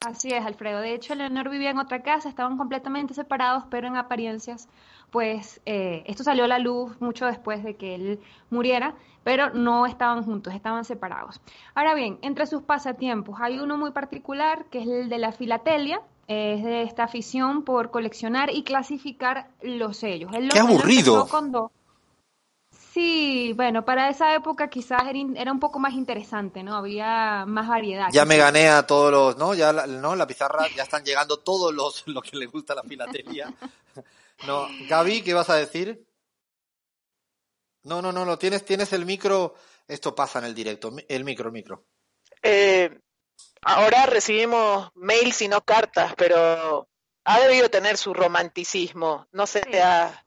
Así 0.00 0.32
es, 0.32 0.44
Alfredo. 0.44 0.80
De 0.80 0.94
hecho, 0.94 1.14
Leonor 1.14 1.48
vivía 1.48 1.70
en 1.70 1.78
otra 1.78 2.02
casa, 2.02 2.28
estaban 2.28 2.56
completamente 2.58 3.14
separados, 3.14 3.64
pero 3.70 3.86
en 3.86 3.96
apariencias, 3.96 4.68
pues 5.12 5.60
eh, 5.66 6.02
esto 6.06 6.24
salió 6.24 6.44
a 6.44 6.48
la 6.48 6.58
luz 6.58 6.98
mucho 6.98 7.26
después 7.26 7.62
de 7.62 7.76
que 7.76 7.94
él 7.94 8.20
muriera, 8.50 8.94
pero 9.22 9.50
no 9.50 9.86
estaban 9.86 10.24
juntos, 10.24 10.54
estaban 10.54 10.84
separados. 10.86 11.40
Ahora 11.74 11.94
bien, 11.94 12.18
entre 12.22 12.46
sus 12.46 12.62
pasatiempos 12.62 13.38
hay 13.40 13.58
uno 13.58 13.76
muy 13.76 13.92
particular 13.92 14.64
que 14.70 14.80
es 14.80 14.88
el 14.88 15.08
de 15.10 15.18
la 15.18 15.30
filatelia, 15.30 16.00
es 16.26 16.64
de 16.64 16.82
esta 16.82 17.04
afición 17.04 17.62
por 17.62 17.90
coleccionar 17.90 18.50
y 18.50 18.64
clasificar 18.64 19.50
los 19.60 19.98
sellos. 19.98 20.32
¡Qué 20.50 20.58
aburrido! 20.58 21.28
Sí, 22.94 23.52
bueno, 23.54 23.84
para 23.84 24.08
esa 24.08 24.34
época 24.34 24.68
quizás 24.68 25.02
era 25.36 25.52
un 25.52 25.60
poco 25.60 25.78
más 25.78 25.94
interesante, 25.94 26.62
¿no? 26.62 26.74
Había 26.74 27.44
más 27.46 27.68
variedad. 27.68 28.08
Ya 28.12 28.24
me 28.24 28.36
gané 28.36 28.68
a 28.68 28.86
todos 28.86 29.10
los, 29.10 29.36
¿no? 29.38 29.54
Ya, 29.54 29.72
¿no? 29.72 30.14
La 30.14 30.26
pizarra, 30.26 30.66
ya 30.74 30.82
están 30.82 31.02
llegando 31.02 31.38
todos 31.38 31.72
los, 31.72 32.02
lo 32.06 32.22
que 32.22 32.36
le 32.36 32.46
gusta 32.46 32.74
la 32.74 32.82
filatelia. 32.82 33.52
No, 34.46 34.68
Gaby, 34.88 35.22
¿qué 35.22 35.34
vas 35.34 35.50
a 35.50 35.56
decir? 35.56 36.04
No, 37.84 38.02
no, 38.02 38.12
no, 38.12 38.24
no, 38.24 38.38
tienes, 38.38 38.64
tienes 38.64 38.92
el 38.92 39.04
micro, 39.04 39.54
esto 39.88 40.14
pasa 40.14 40.38
en 40.38 40.46
el 40.46 40.54
directo, 40.54 40.92
el 41.08 41.24
micro, 41.24 41.46
el 41.46 41.52
micro. 41.52 41.86
Eh, 42.42 43.00
ahora 43.62 44.06
recibimos 44.06 44.90
mails 44.94 45.42
y 45.42 45.48
no 45.48 45.62
cartas, 45.62 46.14
pero 46.16 46.88
ha 47.24 47.40
debido 47.40 47.70
tener 47.70 47.96
su 47.96 48.14
romanticismo, 48.14 49.26
no 49.32 49.46
sea 49.46 50.24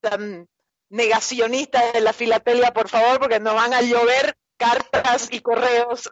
tan 0.00 0.48
negacionistas 0.88 1.92
de 1.92 2.00
la 2.00 2.12
filatelia, 2.12 2.72
por 2.72 2.88
favor, 2.88 3.18
porque 3.18 3.40
nos 3.40 3.54
van 3.54 3.72
a 3.72 3.82
llover 3.82 4.36
cartas 4.62 5.28
y 5.30 5.40
correos. 5.40 6.10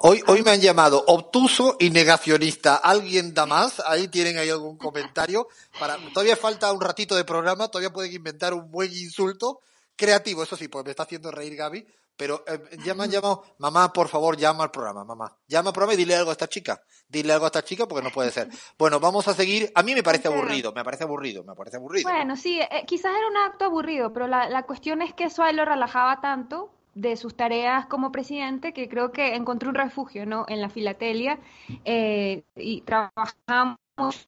Hoy, 0.00 0.22
hoy 0.28 0.42
me 0.42 0.52
han 0.52 0.60
llamado 0.60 1.04
obtuso 1.06 1.76
y 1.78 1.90
negacionista. 1.90 2.76
¿Alguien 2.76 3.34
da 3.34 3.46
más? 3.46 3.80
Ahí 3.80 4.08
tienen 4.08 4.38
ahí 4.38 4.50
algún 4.50 4.78
comentario. 4.78 5.48
Para, 5.78 5.96
todavía 6.12 6.36
falta 6.36 6.72
un 6.72 6.80
ratito 6.80 7.16
de 7.16 7.24
programa, 7.24 7.68
todavía 7.68 7.92
pueden 7.92 8.12
inventar 8.12 8.54
un 8.54 8.70
buen 8.70 8.92
insulto 8.92 9.60
creativo, 9.96 10.42
eso 10.42 10.56
sí, 10.56 10.68
porque 10.68 10.86
me 10.86 10.90
está 10.90 11.04
haciendo 11.04 11.30
reír 11.30 11.56
Gaby, 11.56 11.86
pero 12.16 12.44
eh, 12.46 12.78
ya 12.84 12.94
me 12.94 13.04
han 13.04 13.10
llamado, 13.10 13.44
mamá, 13.58 13.92
por 13.92 14.08
favor, 14.08 14.36
llama 14.36 14.64
al 14.64 14.70
programa, 14.70 15.04
mamá. 15.04 15.36
Llama 15.48 15.70
al 15.70 15.74
programa 15.74 15.94
y 15.94 15.96
dile 15.96 16.14
algo 16.14 16.30
a 16.30 16.32
esta 16.32 16.48
chica. 16.48 16.80
Dile 17.08 17.32
algo 17.32 17.46
a 17.46 17.48
esta 17.48 17.64
chica 17.64 17.86
porque 17.86 18.04
no 18.04 18.10
puede 18.10 18.30
ser. 18.30 18.48
Bueno, 18.78 19.00
vamos 19.00 19.26
a 19.28 19.34
seguir. 19.34 19.70
A 19.74 19.82
mí 19.82 19.94
me 19.94 20.02
parece 20.02 20.28
aburrido, 20.28 20.72
me 20.72 20.84
parece 20.84 21.04
aburrido, 21.04 21.42
me 21.44 21.54
parece 21.54 21.76
aburrido. 21.76 22.08
Bueno, 22.08 22.36
sí, 22.36 22.60
eh, 22.60 22.84
quizás 22.86 23.12
era 23.16 23.28
un 23.28 23.36
acto 23.36 23.64
aburrido, 23.64 24.12
pero 24.12 24.28
la, 24.28 24.48
la 24.48 24.64
cuestión 24.64 25.02
es 25.02 25.12
que 25.14 25.24
eso 25.24 25.42
a 25.42 25.50
él 25.50 25.56
lo 25.56 25.64
relajaba 25.64 26.20
tanto 26.20 26.73
de 26.94 27.16
sus 27.16 27.34
tareas 27.36 27.86
como 27.86 28.12
presidente 28.12 28.72
que 28.72 28.88
creo 28.88 29.12
que 29.12 29.34
encontró 29.34 29.68
un 29.70 29.74
refugio 29.74 30.26
¿no? 30.26 30.44
en 30.48 30.60
la 30.60 30.68
filatelia 30.68 31.38
eh, 31.84 32.44
y 32.56 32.82
trabajamos 32.82 33.78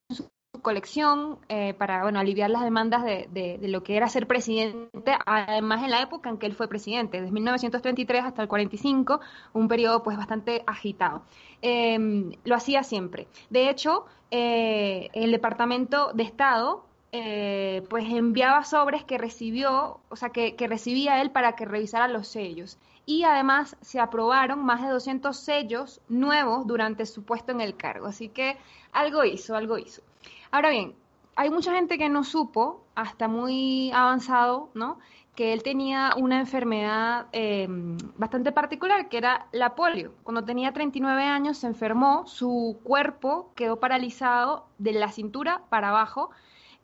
en 0.08 0.16
su 0.16 0.28
colección 0.62 1.38
eh, 1.48 1.74
para 1.74 2.02
bueno, 2.02 2.18
aliviar 2.18 2.50
las 2.50 2.62
demandas 2.62 3.04
de, 3.04 3.28
de, 3.30 3.68
lo 3.68 3.82
que 3.82 3.96
era 3.96 4.08
ser 4.08 4.26
presidente, 4.26 5.12
además 5.24 5.84
en 5.84 5.90
la 5.90 6.02
época 6.02 6.28
en 6.28 6.38
que 6.38 6.46
él 6.46 6.54
fue 6.54 6.68
presidente, 6.68 7.20
desde 7.20 7.32
1933 7.32 8.24
hasta 8.24 8.42
el 8.42 8.48
45, 8.48 9.20
un 9.52 9.68
periodo 9.68 10.02
pues 10.02 10.16
bastante 10.16 10.64
agitado. 10.66 11.22
Em, 11.62 12.32
lo 12.44 12.56
hacía 12.56 12.82
siempre. 12.82 13.28
De 13.50 13.70
hecho, 13.70 14.06
eh, 14.30 15.08
el 15.12 15.30
Departamento 15.30 16.12
de 16.14 16.24
Estado 16.24 16.84
eh, 17.18 17.82
pues 17.88 18.04
enviaba 18.10 18.62
sobres 18.64 19.04
que 19.04 19.16
recibió, 19.16 20.00
o 20.08 20.16
sea, 20.16 20.30
que, 20.30 20.54
recibía 20.68 21.22
él 21.22 21.30
para 21.30 21.56
que 21.56 21.64
revisara 21.64 22.08
los 22.08 22.28
sellos 22.28 22.78
y 23.06 23.22
además 23.22 23.76
se 23.80 24.00
aprobaron 24.00 24.64
más 24.64 24.82
de 24.82 24.88
200 24.88 25.34
sellos 25.34 26.00
nuevos 26.08 26.66
durante 26.66 27.06
su 27.06 27.24
puesto 27.24 27.52
en 27.52 27.60
el 27.62 27.76
cargo. 27.76 28.06
Así 28.06 28.28
que 28.28 28.58
algo 28.92 29.24
hizo, 29.24 29.56
algo 29.56 29.78
hizo. 29.78 30.02
Ahora 30.50 30.70
bien, 30.70 30.94
hay 31.36 31.48
mucha 31.50 31.72
gente 31.72 31.96
que 31.96 32.08
no 32.08 32.24
supo, 32.24 32.84
hasta 32.94 33.28
muy 33.28 33.90
avanzado, 33.92 34.68
¿no? 34.74 34.98
que 35.36 35.52
él 35.52 35.62
tenía 35.62 36.14
una 36.16 36.40
enfermedad 36.40 37.26
em, 37.32 37.98
bastante 38.16 38.52
particular, 38.52 39.08
que 39.08 39.18
era 39.18 39.46
la 39.52 39.74
polio. 39.74 40.14
Cuando 40.22 40.42
tenía 40.44 40.72
39 40.72 41.22
años 41.24 41.58
se 41.58 41.66
enfermó, 41.66 42.26
su 42.26 42.80
cuerpo 42.82 43.52
quedó 43.54 43.78
paralizado 43.78 44.66
de 44.78 44.92
la 44.92 45.12
cintura 45.12 45.62
para 45.68 45.90
abajo, 45.90 46.30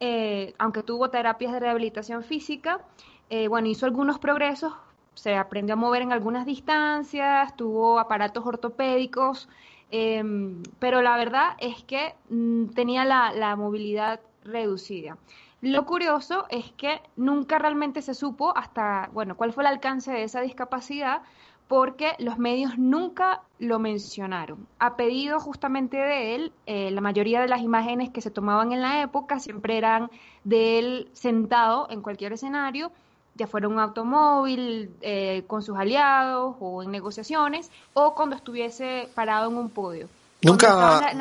eh, 0.05 0.53
aunque 0.59 0.83
tuvo 0.83 1.11
terapias 1.11 1.53
de 1.53 1.61
rehabilitación 1.61 2.25
física. 2.25 2.81
Eh, 3.31 3.47
bueno, 3.47 3.69
hizo 3.69 3.87
algunos 3.87 4.19
progresos, 4.19 4.73
se 5.15 5.37
aprendió 5.37 5.75
a 5.75 5.77
mover 5.77 6.03
en 6.03 6.13
algunas 6.13 6.45
distancias, 6.45 7.55
tuvo 7.57 8.01
aparatos 8.01 8.45
ortopédicos, 8.45 9.49
Em, 9.93 10.63
pero 10.79 11.03
la 11.03 11.19
verdad 11.19 11.51
es 11.59 11.85
que 11.85 12.15
mm, 12.31 12.69
tenía 12.69 13.05
la, 13.05 13.55
movilidad 13.57 14.21
reducida. 14.43 15.19
Lo 15.61 15.85
curioso 15.85 16.47
es 16.49 16.73
que 16.73 17.03
nunca 17.17 17.59
realmente 17.59 18.01
se 18.01 18.15
supo 18.15 18.57
hasta, 18.57 19.11
bueno, 19.13 19.37
cuál 19.37 19.53
fue 19.53 19.65
el 19.65 19.69
alcance 19.69 20.11
de 20.11 20.25
esa 20.25 20.41
discapacidad, 20.41 21.23
porque 21.69 22.13
los 22.19 22.39
medios 22.39 22.77
nunca 22.77 23.43
lo 23.59 23.79
mencionaron. 23.79 24.67
A 24.79 24.97
pedido 24.97 25.41
justamente 25.41 25.97
de 25.97 26.35
él, 26.35 26.53
eh, 26.67 26.91
la 26.91 27.01
mayoría 27.01 27.41
de 27.41 27.49
las 27.49 27.63
imágenes 27.63 28.11
que 28.11 28.21
se 28.21 28.31
tomaban 28.31 28.73
en 28.73 28.83
la 28.83 29.03
época 29.03 29.41
siempre 29.41 29.79
eran 29.79 30.11
de 30.45 30.79
él 30.79 31.09
sentado 31.13 31.89
en 31.91 32.03
cualquier 32.03 32.33
escenario 32.33 32.93
ya 33.35 33.47
fuera 33.47 33.69
un 33.69 33.79
automóvil 33.79 34.95
eh, 35.01 35.45
con 35.47 35.63
sus 35.63 35.77
aliados 35.77 36.57
o 36.61 36.83
en 36.83 36.91
negociaciones, 36.91 37.71
o 37.95 38.15
cuando 38.15 38.37
estuviese 38.37 39.09
parado 39.15 39.51
en 39.51 39.57
un 39.57 39.71
podio. 39.71 40.09
Nunca 40.43 41.15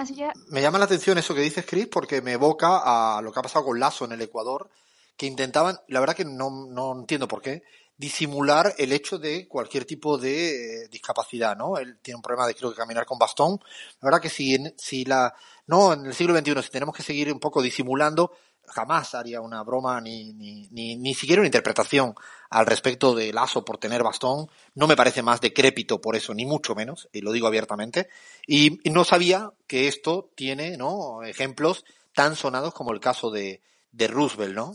me 0.50 0.62
llama 0.62 0.79
la 0.79 0.86
atención 0.86 1.17
eso 1.17 1.36
que 1.36 1.41
dices, 1.41 1.65
Chris, 1.67 1.88
porque 1.88 2.21
me 2.21 2.33
evoca 2.33 3.17
a 3.17 3.21
lo 3.21 3.31
que 3.31 3.39
ha 3.39 3.43
pasado 3.43 3.65
con 3.65 3.79
Lazo 3.79 4.05
en 4.05 4.13
el 4.13 4.21
Ecuador, 4.21 4.69
que 5.15 5.27
intentaban, 5.27 5.77
la 5.88 6.00
verdad 6.00 6.15
que 6.15 6.25
no, 6.25 6.50
no 6.50 7.00
entiendo 7.00 7.27
por 7.27 7.41
qué, 7.41 7.62
disimular 8.01 8.74
el 8.79 8.91
hecho 8.93 9.20
de 9.20 9.48
cualquier 9.48 9.86
tipo 9.86 10.17
de 10.17 10.86
eh, 10.86 10.88
discapacidad, 10.89 11.55
¿no? 11.55 11.77
Él 11.77 12.00
tiene 12.01 12.15
un 12.15 12.24
problema 12.24 12.48
de 12.48 12.55
creo 12.55 12.72
que 12.72 12.75
caminar 12.75 13.05
con 13.05 13.20
bastón. 13.20 13.60
La 14.01 14.08
verdad 14.08 14.20
que 14.20 14.29
si, 14.29 14.58
si 14.75 15.05
la, 15.05 15.31
no, 15.67 15.93
en 15.93 16.08
el 16.08 16.13
siglo 16.15 16.36
XXI, 16.36 16.63
si 16.63 16.72
tenemos 16.72 16.96
que 16.96 17.03
seguir 17.03 17.31
un 17.31 17.39
poco 17.39 17.62
disimulando, 17.62 18.31
jamás 18.65 19.13
haría 19.13 19.39
una 19.39 19.62
broma 19.62 20.01
ni, 20.01 20.34
ni, 20.34 20.67
ni, 20.72 20.96
ni, 20.96 21.13
siquiera 21.13 21.41
una 21.41 21.48
interpretación 21.48 22.15
al 22.50 22.65
respecto 22.65 23.13
de 23.13 23.31
Lazo 23.31 23.63
por 23.63 23.77
tener 23.77 24.01
bastón. 24.01 24.50
No 24.74 24.88
me 24.88 24.96
parece 24.96 25.22
más 25.22 25.39
decrépito 25.39 26.01
por 26.01 26.15
eso, 26.15 26.34
ni 26.34 26.48
mucho 26.48 26.74
menos, 26.74 27.08
y 27.13 27.22
lo 27.22 27.31
digo 27.31 27.46
abiertamente. 27.46 28.10
Y, 28.48 28.79
no 28.89 29.03
sabía 29.03 29.53
que 29.67 29.88
esto 29.88 30.31
tiene 30.36 30.75
¿no? 30.75 31.22
ejemplos 31.22 31.86
tan 32.15 32.36
sonados 32.36 32.74
como 32.74 32.93
el 32.93 33.00
caso 33.00 33.29
de, 33.29 33.62
de 33.91 34.08
Roosevelt, 34.08 34.55
¿no? 34.55 34.72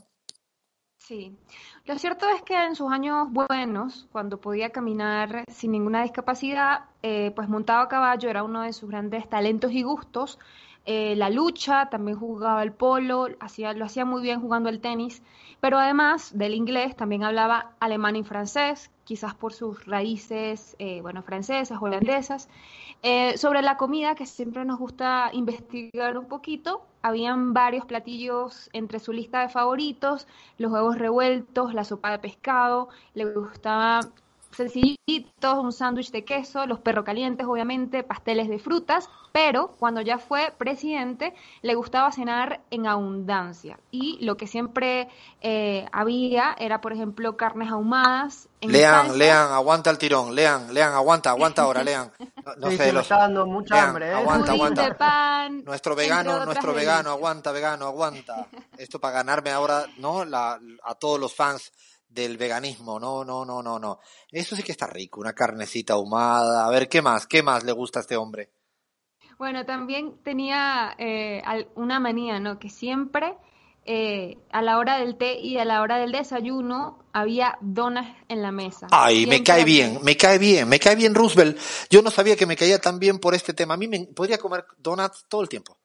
Sí. 0.97 1.37
Lo 1.87 1.97
cierto 2.01 2.27
es 2.29 2.43
que 2.43 2.57
en 2.61 2.75
sus 2.75 2.91
años 2.91 3.29
buenos, 3.31 4.09
cuando 4.11 4.41
podía 4.41 4.71
caminar 4.71 5.45
sin 5.49 5.71
ninguna 5.71 6.03
discapacidad, 6.03 6.87
eh, 7.03 7.31
pues 7.37 7.49
montado 7.49 7.81
a 7.81 7.89
caballo 7.89 8.29
era 8.29 8.43
uno 8.43 8.63
de 8.63 8.73
sus 8.73 8.91
grandes 8.91 9.29
talentos 9.29 9.71
y 9.71 9.85
gustos. 9.85 10.41
Eh, 10.87 11.17
la 11.17 11.31
lucha, 11.31 11.91
también 11.91 12.17
jugaba 12.17 12.63
el 12.63 12.73
polo, 12.73 13.27
hacía, 13.41 13.73
lo 13.73 13.85
hacía 13.85 14.05
muy 14.05 14.23
bien 14.23 14.41
jugando 14.41 14.69
el 14.69 14.81
tenis, 14.81 15.21
pero 15.61 15.79
además 15.79 16.39
del 16.39 16.55
inglés 16.55 16.95
también 16.95 17.25
hablaba 17.25 17.73
alemán 17.81 18.15
y 18.15 18.23
francés, 18.23 18.93
quizás 19.03 19.35
por 19.35 19.53
sus 19.53 19.85
raíces, 19.87 20.77
eh, 20.79 21.01
bueno, 21.03 21.23
francesas, 21.23 21.83
holandesas. 21.83 22.49
Eh, 23.03 23.37
sobre 23.37 23.63
la 23.63 23.77
comida, 23.77 24.15
que 24.15 24.27
siempre 24.27 24.65
nos 24.65 24.79
gusta 24.79 25.31
investigar 25.33 26.17
un 26.17 26.27
poquito, 26.27 26.87
habían 27.03 27.53
varios 27.53 27.85
platillos 27.85 28.71
entre 28.73 29.01
su 29.01 29.13
lista 29.13 29.41
de 29.41 29.49
favoritos, 29.49 30.29
los 30.57 30.71
huevos 30.71 30.99
revueltos, 30.99 31.75
la 31.75 31.83
sopa 31.83 32.13
de 32.13 32.21
pescado, 32.21 32.91
le 33.15 33.25
gustaba 33.25 34.01
sencillitos, 34.57 35.59
un 35.59 35.73
sándwich 35.73 36.11
de 36.11 36.25
queso, 36.25 36.67
los 36.67 36.81
perros 36.81 37.05
calientes, 37.05 37.47
obviamente, 37.47 38.03
pasteles 38.03 38.49
de 38.49 38.59
frutas, 38.59 39.09
pero 39.33 39.69
cuando 39.79 40.01
ya 40.01 40.19
fue 40.19 40.53
presidente 40.57 41.35
le 41.63 41.75
gustaba 41.75 42.11
cenar 42.13 42.61
en 42.71 42.87
abundancia 42.87 43.79
y 43.91 44.19
lo 44.25 44.37
que 44.37 44.47
siempre 44.47 45.09
eh, 45.43 45.87
había 45.93 46.55
era, 46.59 46.81
por 46.81 46.93
ejemplo, 46.93 47.37
carnes 47.37 47.71
ahumadas. 47.71 48.49
lean, 48.63 49.17
lean, 49.19 49.53
aguanta 49.53 49.91
el 49.91 49.99
tirón, 49.99 50.35
lean, 50.35 50.73
lean, 50.73 50.93
aguanta, 50.95 51.31
aguanta 51.31 51.63
ahora, 51.63 51.85
lean. 51.85 52.11
no 52.59 52.71
Sí, 52.71 52.77
sé, 52.79 52.93
los- 52.93 53.03
está 53.03 53.19
dando 53.19 53.47
mucha 53.47 53.89
hambre, 53.89 54.09
¿eh? 54.11 54.15
aguanta, 54.15 54.53
aguanta. 54.53 54.83
de 54.85 54.95
pan. 54.95 55.65
Nuestro 55.65 55.95
vegano, 55.95 56.45
nuestro 56.45 56.73
vegano, 56.73 57.11
aguanta, 57.11 57.53
vegano, 57.53 57.87
aguanta. 57.87 58.47
Esto 58.79 58.99
para 58.99 59.15
ganarme 59.15 59.51
ahora, 59.51 59.87
¿no? 59.99 60.25
La, 60.25 60.59
a 60.83 60.95
todos 60.95 61.21
los 61.21 61.35
fans 61.35 61.73
del 62.17 62.39
veganismo, 62.39 62.99
no, 62.99 63.25
no, 63.25 63.45
no, 63.45 63.63
no, 63.63 63.79
no. 63.79 64.01
Eso 64.33 64.57
sí 64.57 64.63
que 64.63 64.73
está 64.73 64.87
rico, 64.87 65.21
una 65.21 65.35
carnecita 65.35 65.93
ahumada. 65.93 66.67
A 66.67 66.71
ver, 66.71 66.89
¿qué 66.89 67.03
más? 67.03 67.27
¿Qué 67.27 67.43
más 67.43 67.63
le 67.63 67.73
gusta 67.73 68.01
a 68.01 68.03
este 68.03 68.17
hombre? 68.17 68.51
Bueno, 69.39 69.67
también 69.67 70.17
tenía 70.25 70.97
eh, 70.99 71.43
una 71.75 72.01
manía, 72.01 72.41
¿no? 72.41 72.59
Que 72.59 72.71
siempre 72.71 73.37
eh, 73.85 74.39
a 74.51 74.63
la 74.63 74.79
hora 74.79 74.99
del 74.99 75.17
té 75.17 75.39
y 75.39 75.59
a 75.59 75.67
la 75.67 75.83
hora 75.83 75.99
del 75.99 76.11
desayuno 76.11 77.05
había 77.13 77.59
donas 77.61 78.17
en 78.29 78.43
la 78.43 78.51
mesa. 78.51 78.87
Ay, 78.91 79.27
me 79.27 79.43
cae 79.43 79.65
bien, 79.65 80.01
me 80.03 80.17
cae 80.17 80.39
bien, 80.39 80.69
me 80.69 80.81
cae 80.81 80.97
bien 80.97 81.15
Roosevelt. 81.15 81.59
Yo 81.91 82.01
no 82.01 82.11
sabía 82.11 82.35
que 82.35 82.47
me 82.47 82.57
caía 82.57 82.81
tan 82.81 82.99
bien 82.99 83.19
por 83.19 83.35
este 83.35 83.53
tema. 83.53 83.75
A 83.75 83.77
mí 83.77 83.89
me 83.89 84.07
podría 84.07 84.39
comer 84.39 84.65
donuts 84.79 85.27
todo 85.29 85.43
el 85.43 85.49
tiempo. 85.51 85.79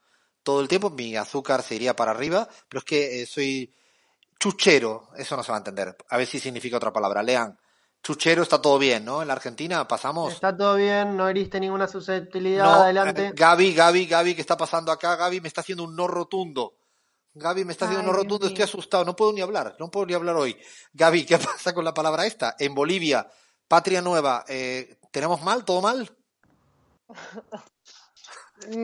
Todo 0.43 0.61
el 0.61 0.69
tiempo 0.69 0.89
mi 0.89 1.15
azúcar 1.17 1.61
se 1.61 1.75
iría 1.75 1.95
para 1.95 2.11
arriba, 2.11 2.47
pero 2.69 2.79
es 2.79 2.85
que 2.85 3.21
eh, 3.21 3.25
soy 3.25 3.73
chuchero, 4.41 5.09
eso 5.15 5.37
no 5.37 5.43
se 5.43 5.51
va 5.51 5.57
a 5.57 5.59
entender. 5.59 5.95
A 6.09 6.17
ver 6.17 6.25
si 6.25 6.39
significa 6.39 6.77
otra 6.77 6.91
palabra. 6.91 7.21
Lean, 7.21 7.55
chuchero 8.01 8.41
está 8.41 8.59
todo 8.59 8.79
bien, 8.79 9.05
¿no? 9.05 9.21
En 9.21 9.27
la 9.27 9.33
Argentina 9.35 9.87
pasamos. 9.87 10.33
Está 10.33 10.57
todo 10.57 10.75
bien, 10.75 11.15
no 11.15 11.29
heriste 11.29 11.59
ninguna 11.59 11.87
susceptibilidad, 11.87 12.65
No, 12.65 12.73
adelante. 12.81 13.27
eh, 13.27 13.31
Gaby, 13.35 13.73
Gaby, 13.75 14.05
Gaby, 14.07 14.33
¿qué 14.35 14.41
está 14.41 14.57
pasando 14.57 14.91
acá? 14.91 15.15
Gaby 15.15 15.41
me 15.41 15.47
está 15.47 15.61
haciendo 15.61 15.83
un 15.83 15.95
no 15.95 16.07
rotundo. 16.07 16.73
Gaby 17.35 17.63
me 17.65 17.71
está 17.71 17.85
haciendo 17.85 18.01
un 18.01 18.07
no 18.07 18.13
Dios 18.13 18.23
rotundo, 18.23 18.47
estoy 18.47 18.63
asustado, 18.63 19.05
no 19.05 19.15
puedo 19.15 19.31
ni 19.31 19.41
hablar, 19.41 19.75
no 19.79 19.91
puedo 19.91 20.07
ni 20.07 20.13
hablar 20.15 20.35
hoy. 20.35 20.57
Gaby, 20.93 21.23
¿qué 21.25 21.37
pasa 21.37 21.73
con 21.73 21.85
la 21.85 21.93
palabra 21.93 22.25
esta? 22.25 22.55
En 22.57 22.73
Bolivia, 22.73 23.29
Patria 23.67 24.01
Nueva, 24.01 24.43
eh, 24.47 24.97
¿tenemos 25.11 25.41
mal? 25.43 25.63
¿Todo 25.63 25.81
mal? 25.81 26.09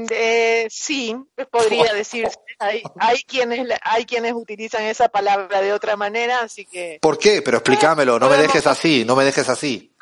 Eh, 0.09 0.65
sí, 0.71 1.15
podría 1.51 1.93
decirse. 1.93 2.39
Hay, 2.59 2.81
hay, 2.99 3.21
quienes, 3.23 3.67
hay 3.83 4.05
quienes 4.05 4.33
utilizan 4.33 4.83
esa 4.83 5.09
palabra 5.09 5.61
de 5.61 5.73
otra 5.73 5.95
manera, 5.95 6.39
así 6.41 6.65
que... 6.65 6.97
¿Por 7.01 7.17
qué? 7.19 7.41
Pero 7.43 7.57
explícamelo, 7.57 8.19
no 8.19 8.29
me 8.29 8.37
dejes 8.37 8.65
así, 8.65 9.05
no 9.05 9.15
me 9.15 9.23
dejes 9.23 9.47
así. 9.49 9.93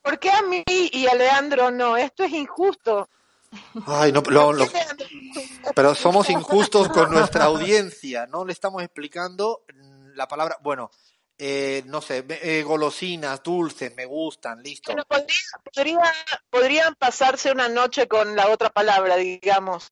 ¿Por 0.00 0.18
qué 0.20 0.30
a 0.30 0.42
mí 0.42 0.62
y 0.66 1.06
a 1.08 1.14
Leandro 1.14 1.70
no? 1.72 1.96
Esto 1.96 2.22
es 2.22 2.32
injusto. 2.32 3.08
Ay, 3.86 4.12
no, 4.12 4.22
lo- 4.22 4.68
pero 5.74 5.94
somos 5.94 6.30
injustos 6.30 6.88
con 6.88 7.10
nuestra 7.10 7.44
audiencia, 7.44 8.26
no 8.26 8.44
le 8.44 8.52
estamos 8.52 8.82
explicando 8.82 9.64
la 10.14 10.28
palabra, 10.28 10.56
bueno, 10.62 10.90
eh, 11.36 11.82
no 11.86 12.00
sé, 12.00 12.22
me- 12.22 12.38
eh, 12.40 12.62
golosinas, 12.62 13.42
dulces, 13.42 13.94
me 13.96 14.04
gustan, 14.06 14.62
listo. 14.62 14.92
Bueno, 14.92 15.04
podría, 15.08 15.36
podría- 15.74 16.14
podrían 16.48 16.94
pasarse 16.94 17.50
una 17.50 17.68
noche 17.68 18.06
con 18.06 18.36
la 18.36 18.48
otra 18.48 18.70
palabra, 18.70 19.16
digamos. 19.16 19.90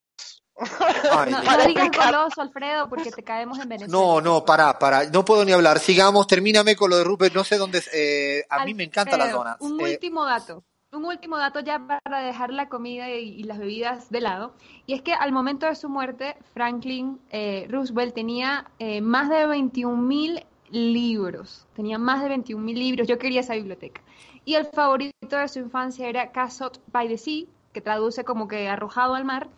Ay, 1.10 1.32
No, 1.32 1.66
digas 1.66 1.90
goloso, 1.96 2.40
Alfredo, 2.40 2.88
porque 2.88 3.10
te 3.10 3.22
caemos 3.22 3.58
en 3.58 3.68
Venezuela. 3.68 3.92
No, 3.92 4.20
no, 4.20 4.44
para, 4.44 4.78
para, 4.78 5.08
no 5.10 5.24
puedo 5.24 5.44
ni 5.44 5.52
hablar. 5.52 5.78
Sigamos, 5.78 6.26
termíname 6.26 6.76
con 6.76 6.90
lo 6.90 6.96
de 6.98 7.04
Rupert, 7.04 7.34
no 7.34 7.44
sé 7.44 7.56
dónde, 7.56 7.82
eh, 7.92 8.44
a 8.50 8.64
mí 8.64 8.74
me 8.74 8.84
encantan 8.84 9.18
las 9.18 9.32
donuts. 9.32 9.60
Un 9.60 9.80
Eh, 9.80 9.92
último 9.94 10.24
dato. 10.24 10.62
Un 10.92 11.04
último 11.04 11.38
dato 11.38 11.60
ya 11.60 11.80
para 12.02 12.20
dejar 12.20 12.50
la 12.50 12.68
comida 12.68 13.08
y, 13.10 13.28
y 13.28 13.44
las 13.44 13.58
bebidas 13.58 14.10
de 14.10 14.20
lado. 14.20 14.54
Y 14.86 14.94
es 14.94 15.02
que 15.02 15.12
al 15.14 15.30
momento 15.30 15.66
de 15.66 15.76
su 15.76 15.88
muerte, 15.88 16.36
Franklin 16.52 17.20
eh, 17.30 17.66
Roosevelt 17.70 18.12
tenía 18.14 18.66
más 19.00 19.28
de 19.28 19.46
21 19.46 19.96
mil 19.96 20.44
libros. 20.70 21.66
Tenía 21.74 21.98
más 21.98 22.22
de 22.22 22.28
21 22.28 22.62
mil 22.64 22.78
libros. 22.78 23.06
Yo 23.06 23.18
quería 23.18 23.40
esa 23.40 23.54
biblioteca. 23.54 24.02
Y 24.44 24.54
el 24.54 24.66
favorito 24.66 25.36
de 25.36 25.48
su 25.48 25.60
infancia 25.60 26.08
era 26.08 26.32
Cast 26.32 26.62
by 26.92 27.08
the 27.08 27.18
Sea, 27.18 27.44
que 27.72 27.80
traduce 27.80 28.24
como 28.24 28.48
que 28.48 28.68
arrojado 28.68 29.14
al 29.14 29.24
mar, 29.24 29.48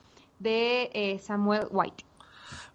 de 0.43 0.91
eh, 0.93 1.19
Samuel 1.19 1.67
White. 1.71 2.05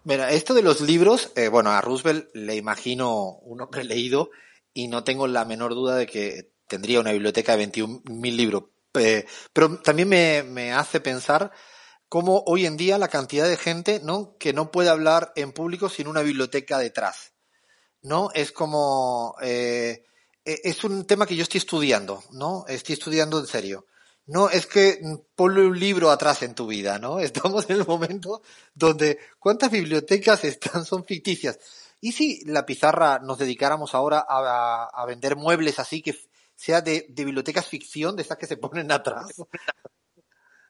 Mira, 0.04 0.30
esto 0.30 0.54
de 0.54 0.62
los 0.62 0.80
libros, 0.80 1.32
eh, 1.36 1.48
bueno, 1.48 1.70
a 1.70 1.80
Roosevelt 1.80 2.28
le 2.34 2.56
imagino 2.56 3.38
un 3.42 3.60
hombre 3.60 3.84
leído 3.84 4.30
y 4.72 4.88
no 4.88 5.04
tengo 5.04 5.26
la 5.26 5.44
menor 5.44 5.74
duda 5.74 5.96
de 5.96 6.06
que 6.06 6.52
tendría 6.66 7.00
una 7.00 7.12
biblioteca 7.12 7.56
de 7.56 7.70
21.000 7.70 8.36
libros. 8.36 8.64
Pero 8.92 9.78
también 9.80 10.08
me, 10.08 10.42
me 10.42 10.72
hace 10.72 11.00
pensar 11.00 11.52
cómo 12.08 12.42
hoy 12.46 12.66
en 12.66 12.76
día 12.76 12.98
la 12.98 13.08
cantidad 13.08 13.46
de 13.48 13.56
gente, 13.56 14.00
¿no? 14.02 14.36
Que 14.38 14.52
no 14.52 14.70
puede 14.70 14.88
hablar 14.88 15.32
en 15.36 15.52
público 15.52 15.88
sin 15.88 16.08
una 16.08 16.22
biblioteca 16.22 16.78
detrás. 16.78 17.32
¿No? 18.00 18.30
Es 18.32 18.52
como, 18.52 19.34
eh, 19.42 20.04
eh, 20.44 20.60
es 20.64 20.84
un 20.84 21.04
tema 21.04 21.26
que 21.26 21.36
yo 21.36 21.42
estoy 21.42 21.58
estudiando, 21.58 22.22
¿no? 22.30 22.64
Estoy 22.68 22.94
estudiando 22.94 23.38
en 23.40 23.46
serio. 23.46 23.86
No, 24.28 24.48
es 24.50 24.66
que 24.66 24.98
mm, 25.02 25.14
ponle 25.34 25.66
un 25.66 25.78
libro 25.78 26.10
atrás 26.10 26.42
en 26.42 26.54
tu 26.54 26.66
vida, 26.66 26.98
¿no? 26.98 27.18
Estamos 27.20 27.68
en 27.68 27.76
el 27.76 27.86
momento 27.86 28.42
donde 28.74 29.18
cuántas 29.38 29.70
bibliotecas 29.70 30.44
están, 30.44 30.84
son 30.84 31.04
ficticias. 31.04 31.58
¿Y 32.00 32.12
si 32.12 32.44
la 32.44 32.64
pizarra 32.64 33.18
nos 33.18 33.38
dedicáramos 33.38 33.94
ahora 33.94 34.24
a, 34.28 34.84
a 34.84 35.06
vender 35.06 35.34
muebles 35.34 35.80
así 35.80 36.00
que 36.00 36.14
sea 36.54 36.80
de, 36.80 37.06
de 37.08 37.24
bibliotecas 37.24 37.66
ficción, 37.66 38.14
de 38.14 38.22
estas 38.22 38.38
que 38.38 38.46
se 38.46 38.56
ponen 38.56 38.92
atrás? 38.92 39.32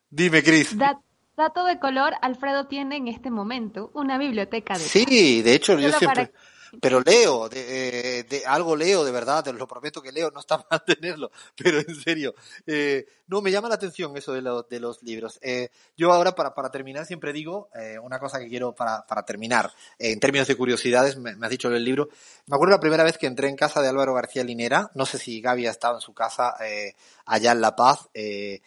Dime, 0.08 0.42
Cris. 0.42 0.76
Dat- 0.78 1.02
dato 1.36 1.64
de 1.64 1.78
color, 1.78 2.14
Alfredo 2.22 2.66
tiene 2.66 2.96
en 2.96 3.08
este 3.08 3.30
momento 3.30 3.90
una 3.94 4.18
biblioteca 4.18 4.74
de 4.74 4.80
Sí, 4.80 5.42
de 5.42 5.54
hecho, 5.54 5.78
yo 5.78 5.92
siempre... 5.92 6.32
Pero 6.80 7.00
leo, 7.00 7.48
de, 7.48 8.18
eh, 8.20 8.22
de- 8.24 8.46
algo 8.46 8.76
leo, 8.76 9.04
de 9.04 9.10
verdad, 9.10 9.42
te 9.44 9.52
lo 9.52 9.66
prometo 9.66 10.02
que 10.02 10.12
leo, 10.12 10.30
no 10.30 10.40
está 10.40 10.58
mal 10.70 10.84
tenerlo, 10.84 11.30
pero 11.56 11.78
en 11.80 11.94
serio, 11.94 12.34
eh, 12.66 13.06
no, 13.26 13.40
me 13.40 13.50
llama 13.50 13.68
la 13.68 13.74
atención 13.76 14.16
eso 14.16 14.32
de, 14.32 14.42
lo- 14.42 14.62
de 14.62 14.80
los 14.80 15.02
libros. 15.02 15.38
Eh, 15.42 15.70
yo 15.96 16.12
ahora, 16.12 16.34
para, 16.34 16.54
para 16.54 16.70
terminar, 16.70 17.06
siempre 17.06 17.32
digo 17.32 17.68
eh, 17.74 17.98
una 17.98 18.18
cosa 18.18 18.38
que 18.38 18.48
quiero 18.48 18.74
para, 18.74 19.06
para 19.06 19.24
terminar, 19.24 19.70
eh, 19.98 20.12
en 20.12 20.20
términos 20.20 20.48
de 20.48 20.56
curiosidades, 20.56 21.16
me, 21.16 21.34
me 21.36 21.46
has 21.46 21.50
dicho 21.50 21.68
el 21.68 21.84
libro, 21.84 22.08
me 22.46 22.54
acuerdo 22.56 22.74
la 22.74 22.80
primera 22.80 23.04
vez 23.04 23.18
que 23.18 23.26
entré 23.26 23.48
en 23.48 23.56
casa 23.56 23.80
de 23.82 23.88
Álvaro 23.88 24.14
García 24.14 24.44
Linera, 24.44 24.90
no 24.94 25.06
sé 25.06 25.18
si 25.18 25.40
Gaby 25.40 25.66
ha 25.66 25.70
estado 25.70 25.96
en 25.96 26.00
su 26.00 26.12
casa 26.14 26.54
eh, 26.64 26.94
allá 27.26 27.52
en 27.52 27.60
La 27.60 27.76
Paz, 27.76 28.08
eh, 28.14 28.60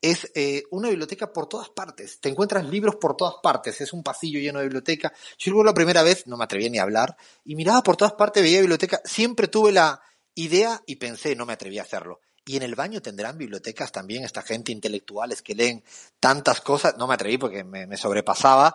es 0.00 0.30
eh, 0.34 0.62
una 0.70 0.88
biblioteca 0.88 1.32
por 1.32 1.48
todas 1.48 1.70
partes. 1.70 2.20
Te 2.20 2.28
encuentras 2.28 2.68
libros 2.68 2.96
por 2.96 3.16
todas 3.16 3.36
partes. 3.42 3.80
Es 3.80 3.92
un 3.92 4.02
pasillo 4.02 4.38
lleno 4.38 4.58
de 4.58 4.66
biblioteca. 4.66 5.12
Yo 5.38 5.50
recuerdo 5.50 5.70
la 5.70 5.74
primera 5.74 6.02
vez, 6.02 6.26
no 6.26 6.36
me 6.36 6.44
atreví 6.44 6.68
ni 6.70 6.78
a 6.78 6.82
hablar, 6.82 7.16
y 7.44 7.56
miraba 7.56 7.82
por 7.82 7.96
todas 7.96 8.14
partes, 8.14 8.42
veía 8.42 8.60
biblioteca. 8.60 9.00
Siempre 9.04 9.48
tuve 9.48 9.72
la 9.72 10.00
idea 10.34 10.82
y 10.86 10.96
pensé, 10.96 11.34
no 11.34 11.46
me 11.46 11.54
atreví 11.54 11.78
a 11.78 11.82
hacerlo. 11.82 12.20
Y 12.44 12.56
en 12.56 12.62
el 12.62 12.76
baño 12.76 13.02
tendrán 13.02 13.38
bibliotecas 13.38 13.90
también 13.90 14.22
esta 14.22 14.42
gente 14.42 14.70
intelectuales 14.70 15.42
que 15.42 15.56
leen 15.56 15.82
tantas 16.20 16.60
cosas. 16.60 16.96
No 16.96 17.08
me 17.08 17.14
atreví 17.14 17.38
porque 17.38 17.64
me, 17.64 17.88
me 17.88 17.96
sobrepasaba, 17.96 18.74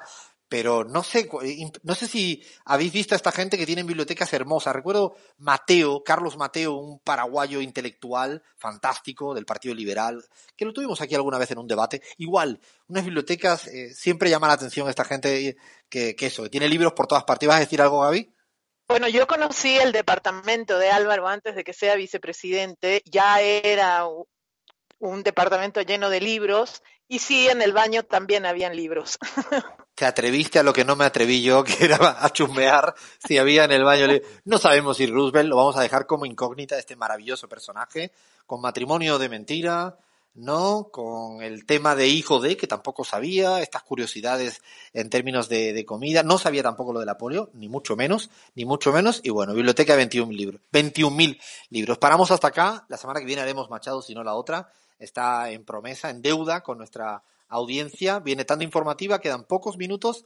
pero 0.52 0.84
no 0.84 1.02
sé, 1.02 1.30
imp- 1.30 1.80
no 1.82 1.96
sé 1.96 2.10
si 2.10 2.44
habéis 2.66 2.92
visto 2.92 3.16
a 3.16 3.16
esta 3.16 3.32
gente 3.32 3.58
que 3.58 3.66
tienen 3.66 3.88
bibliotecas 3.88 4.34
hermosas. 4.34 4.76
Recuerdo 4.76 5.16
Mateo, 5.38 6.04
Carlos 6.04 6.36
Mateo, 6.36 6.74
un 6.74 7.00
paraguayo 7.00 7.62
intelectual 7.62 8.44
fantástico 8.58 9.34
del 9.34 9.46
Partido 9.46 9.74
Liberal, 9.74 10.22
que 10.58 10.66
lo 10.66 10.74
tuvimos 10.74 11.00
aquí 11.00 11.16
alguna 11.16 11.38
vez 11.38 11.52
en 11.52 11.60
un 11.60 11.68
debate. 11.68 12.02
Igual, 12.18 12.60
unas 12.90 13.06
bibliotecas, 13.06 13.68
eh, 13.68 13.94
siempre 13.94 14.30
llama 14.30 14.48
la 14.48 14.56
atención 14.56 14.90
esta 14.90 15.06
gente 15.06 15.56
que, 15.88 16.18
que 16.18 16.26
eso, 16.26 16.44
que 16.44 16.50
tiene 16.50 16.68
libros 16.68 16.92
por 16.92 17.08
todas 17.08 17.24
partes. 17.24 17.48
¿Vas 17.48 17.56
a 17.56 17.62
decir 17.62 17.82
algo, 17.82 18.02
Gaby? 18.02 18.36
Bueno, 18.90 19.08
yo 19.08 19.28
conocí 19.28 19.78
el 19.78 19.94
departamento 19.94 20.78
de 20.78 20.92
Álvaro 20.92 21.30
antes 21.30 21.56
de 21.56 21.64
que 21.64 21.72
sea 21.72 21.96
vicepresidente, 21.96 23.02
ya 23.06 23.40
era 23.40 24.06
un 25.00 25.24
departamento 25.24 25.82
lleno 25.82 26.10
de 26.10 26.20
libros 26.20 26.84
y 27.12 27.20
sí, 27.20 27.50
en 27.50 27.62
el 27.62 27.74
baño 27.74 28.04
también 28.04 28.46
habían 28.46 28.74
libros. 28.74 29.20
Te 29.96 30.06
atreviste 30.06 30.60
a 30.60 30.64
lo 30.64 30.72
que 30.72 30.86
no 30.86 30.96
me 30.96 31.04
atreví 31.04 31.42
yo, 31.42 31.62
que 31.66 31.84
era 31.84 32.24
a 32.24 32.30
chusmear 32.30 32.96
si 33.28 33.38
había 33.38 33.66
en 33.66 33.74
el 33.74 33.84
baño. 33.84 34.08
No 34.46 34.58
sabemos 34.58 34.96
si 34.96 35.08
Roosevelt 35.08 35.50
lo 35.50 35.58
vamos 35.58 35.76
a 35.76 35.82
dejar 35.82 36.08
como 36.08 36.26
incógnita 36.26 36.80
este 36.80 36.96
maravilloso 36.96 37.50
personaje, 37.50 38.14
con 38.46 38.62
matrimonio 38.62 39.20
de 39.20 39.28
mentira, 39.28 39.98
¿no? 40.34 40.90
Con 40.92 41.42
el 41.42 41.66
tema 41.66 41.96
de 41.96 42.08
hijo 42.08 42.40
de, 42.40 42.58
que 42.58 42.68
tampoco 42.68 43.04
sabía, 43.04 43.62
estas 43.62 43.84
curiosidades 43.84 44.62
en 44.94 45.10
términos 45.10 45.50
de, 45.50 45.74
de 45.74 45.86
comida. 45.86 46.24
No 46.24 46.38
sabía 46.38 46.64
tampoco 46.64 46.94
lo 46.94 47.00
de 47.00 47.06
la 47.06 47.18
ni 47.54 47.70
mucho 47.70 47.96
menos, 47.96 48.30
ni 48.56 48.66
mucho 48.66 48.92
menos. 48.92 49.22
Y 49.24 49.30
bueno, 49.30 49.54
biblioteca 49.54 49.96
21 49.96 50.32
libros, 50.32 50.62
21.000 50.72 51.40
libros. 51.70 51.98
Paramos 51.98 52.32
hasta 52.32 52.48
acá. 52.48 52.86
La 52.90 52.98
semana 52.98 53.20
que 53.20 53.26
viene 53.26 53.42
haremos 53.42 53.70
Machado, 53.70 54.02
si 54.02 54.14
no 54.16 54.24
la 54.24 54.36
otra. 54.36 54.72
Está 55.00 55.50
en 55.50 55.66
promesa, 55.66 56.10
en 56.10 56.22
deuda 56.22 56.62
con 56.62 56.78
nuestra 56.78 57.24
audiencia. 57.48 58.20
Viene 58.20 58.46
tan 58.46 58.62
informativa, 58.62 59.20
quedan 59.20 59.44
pocos 59.46 59.78
minutos. 59.78 60.26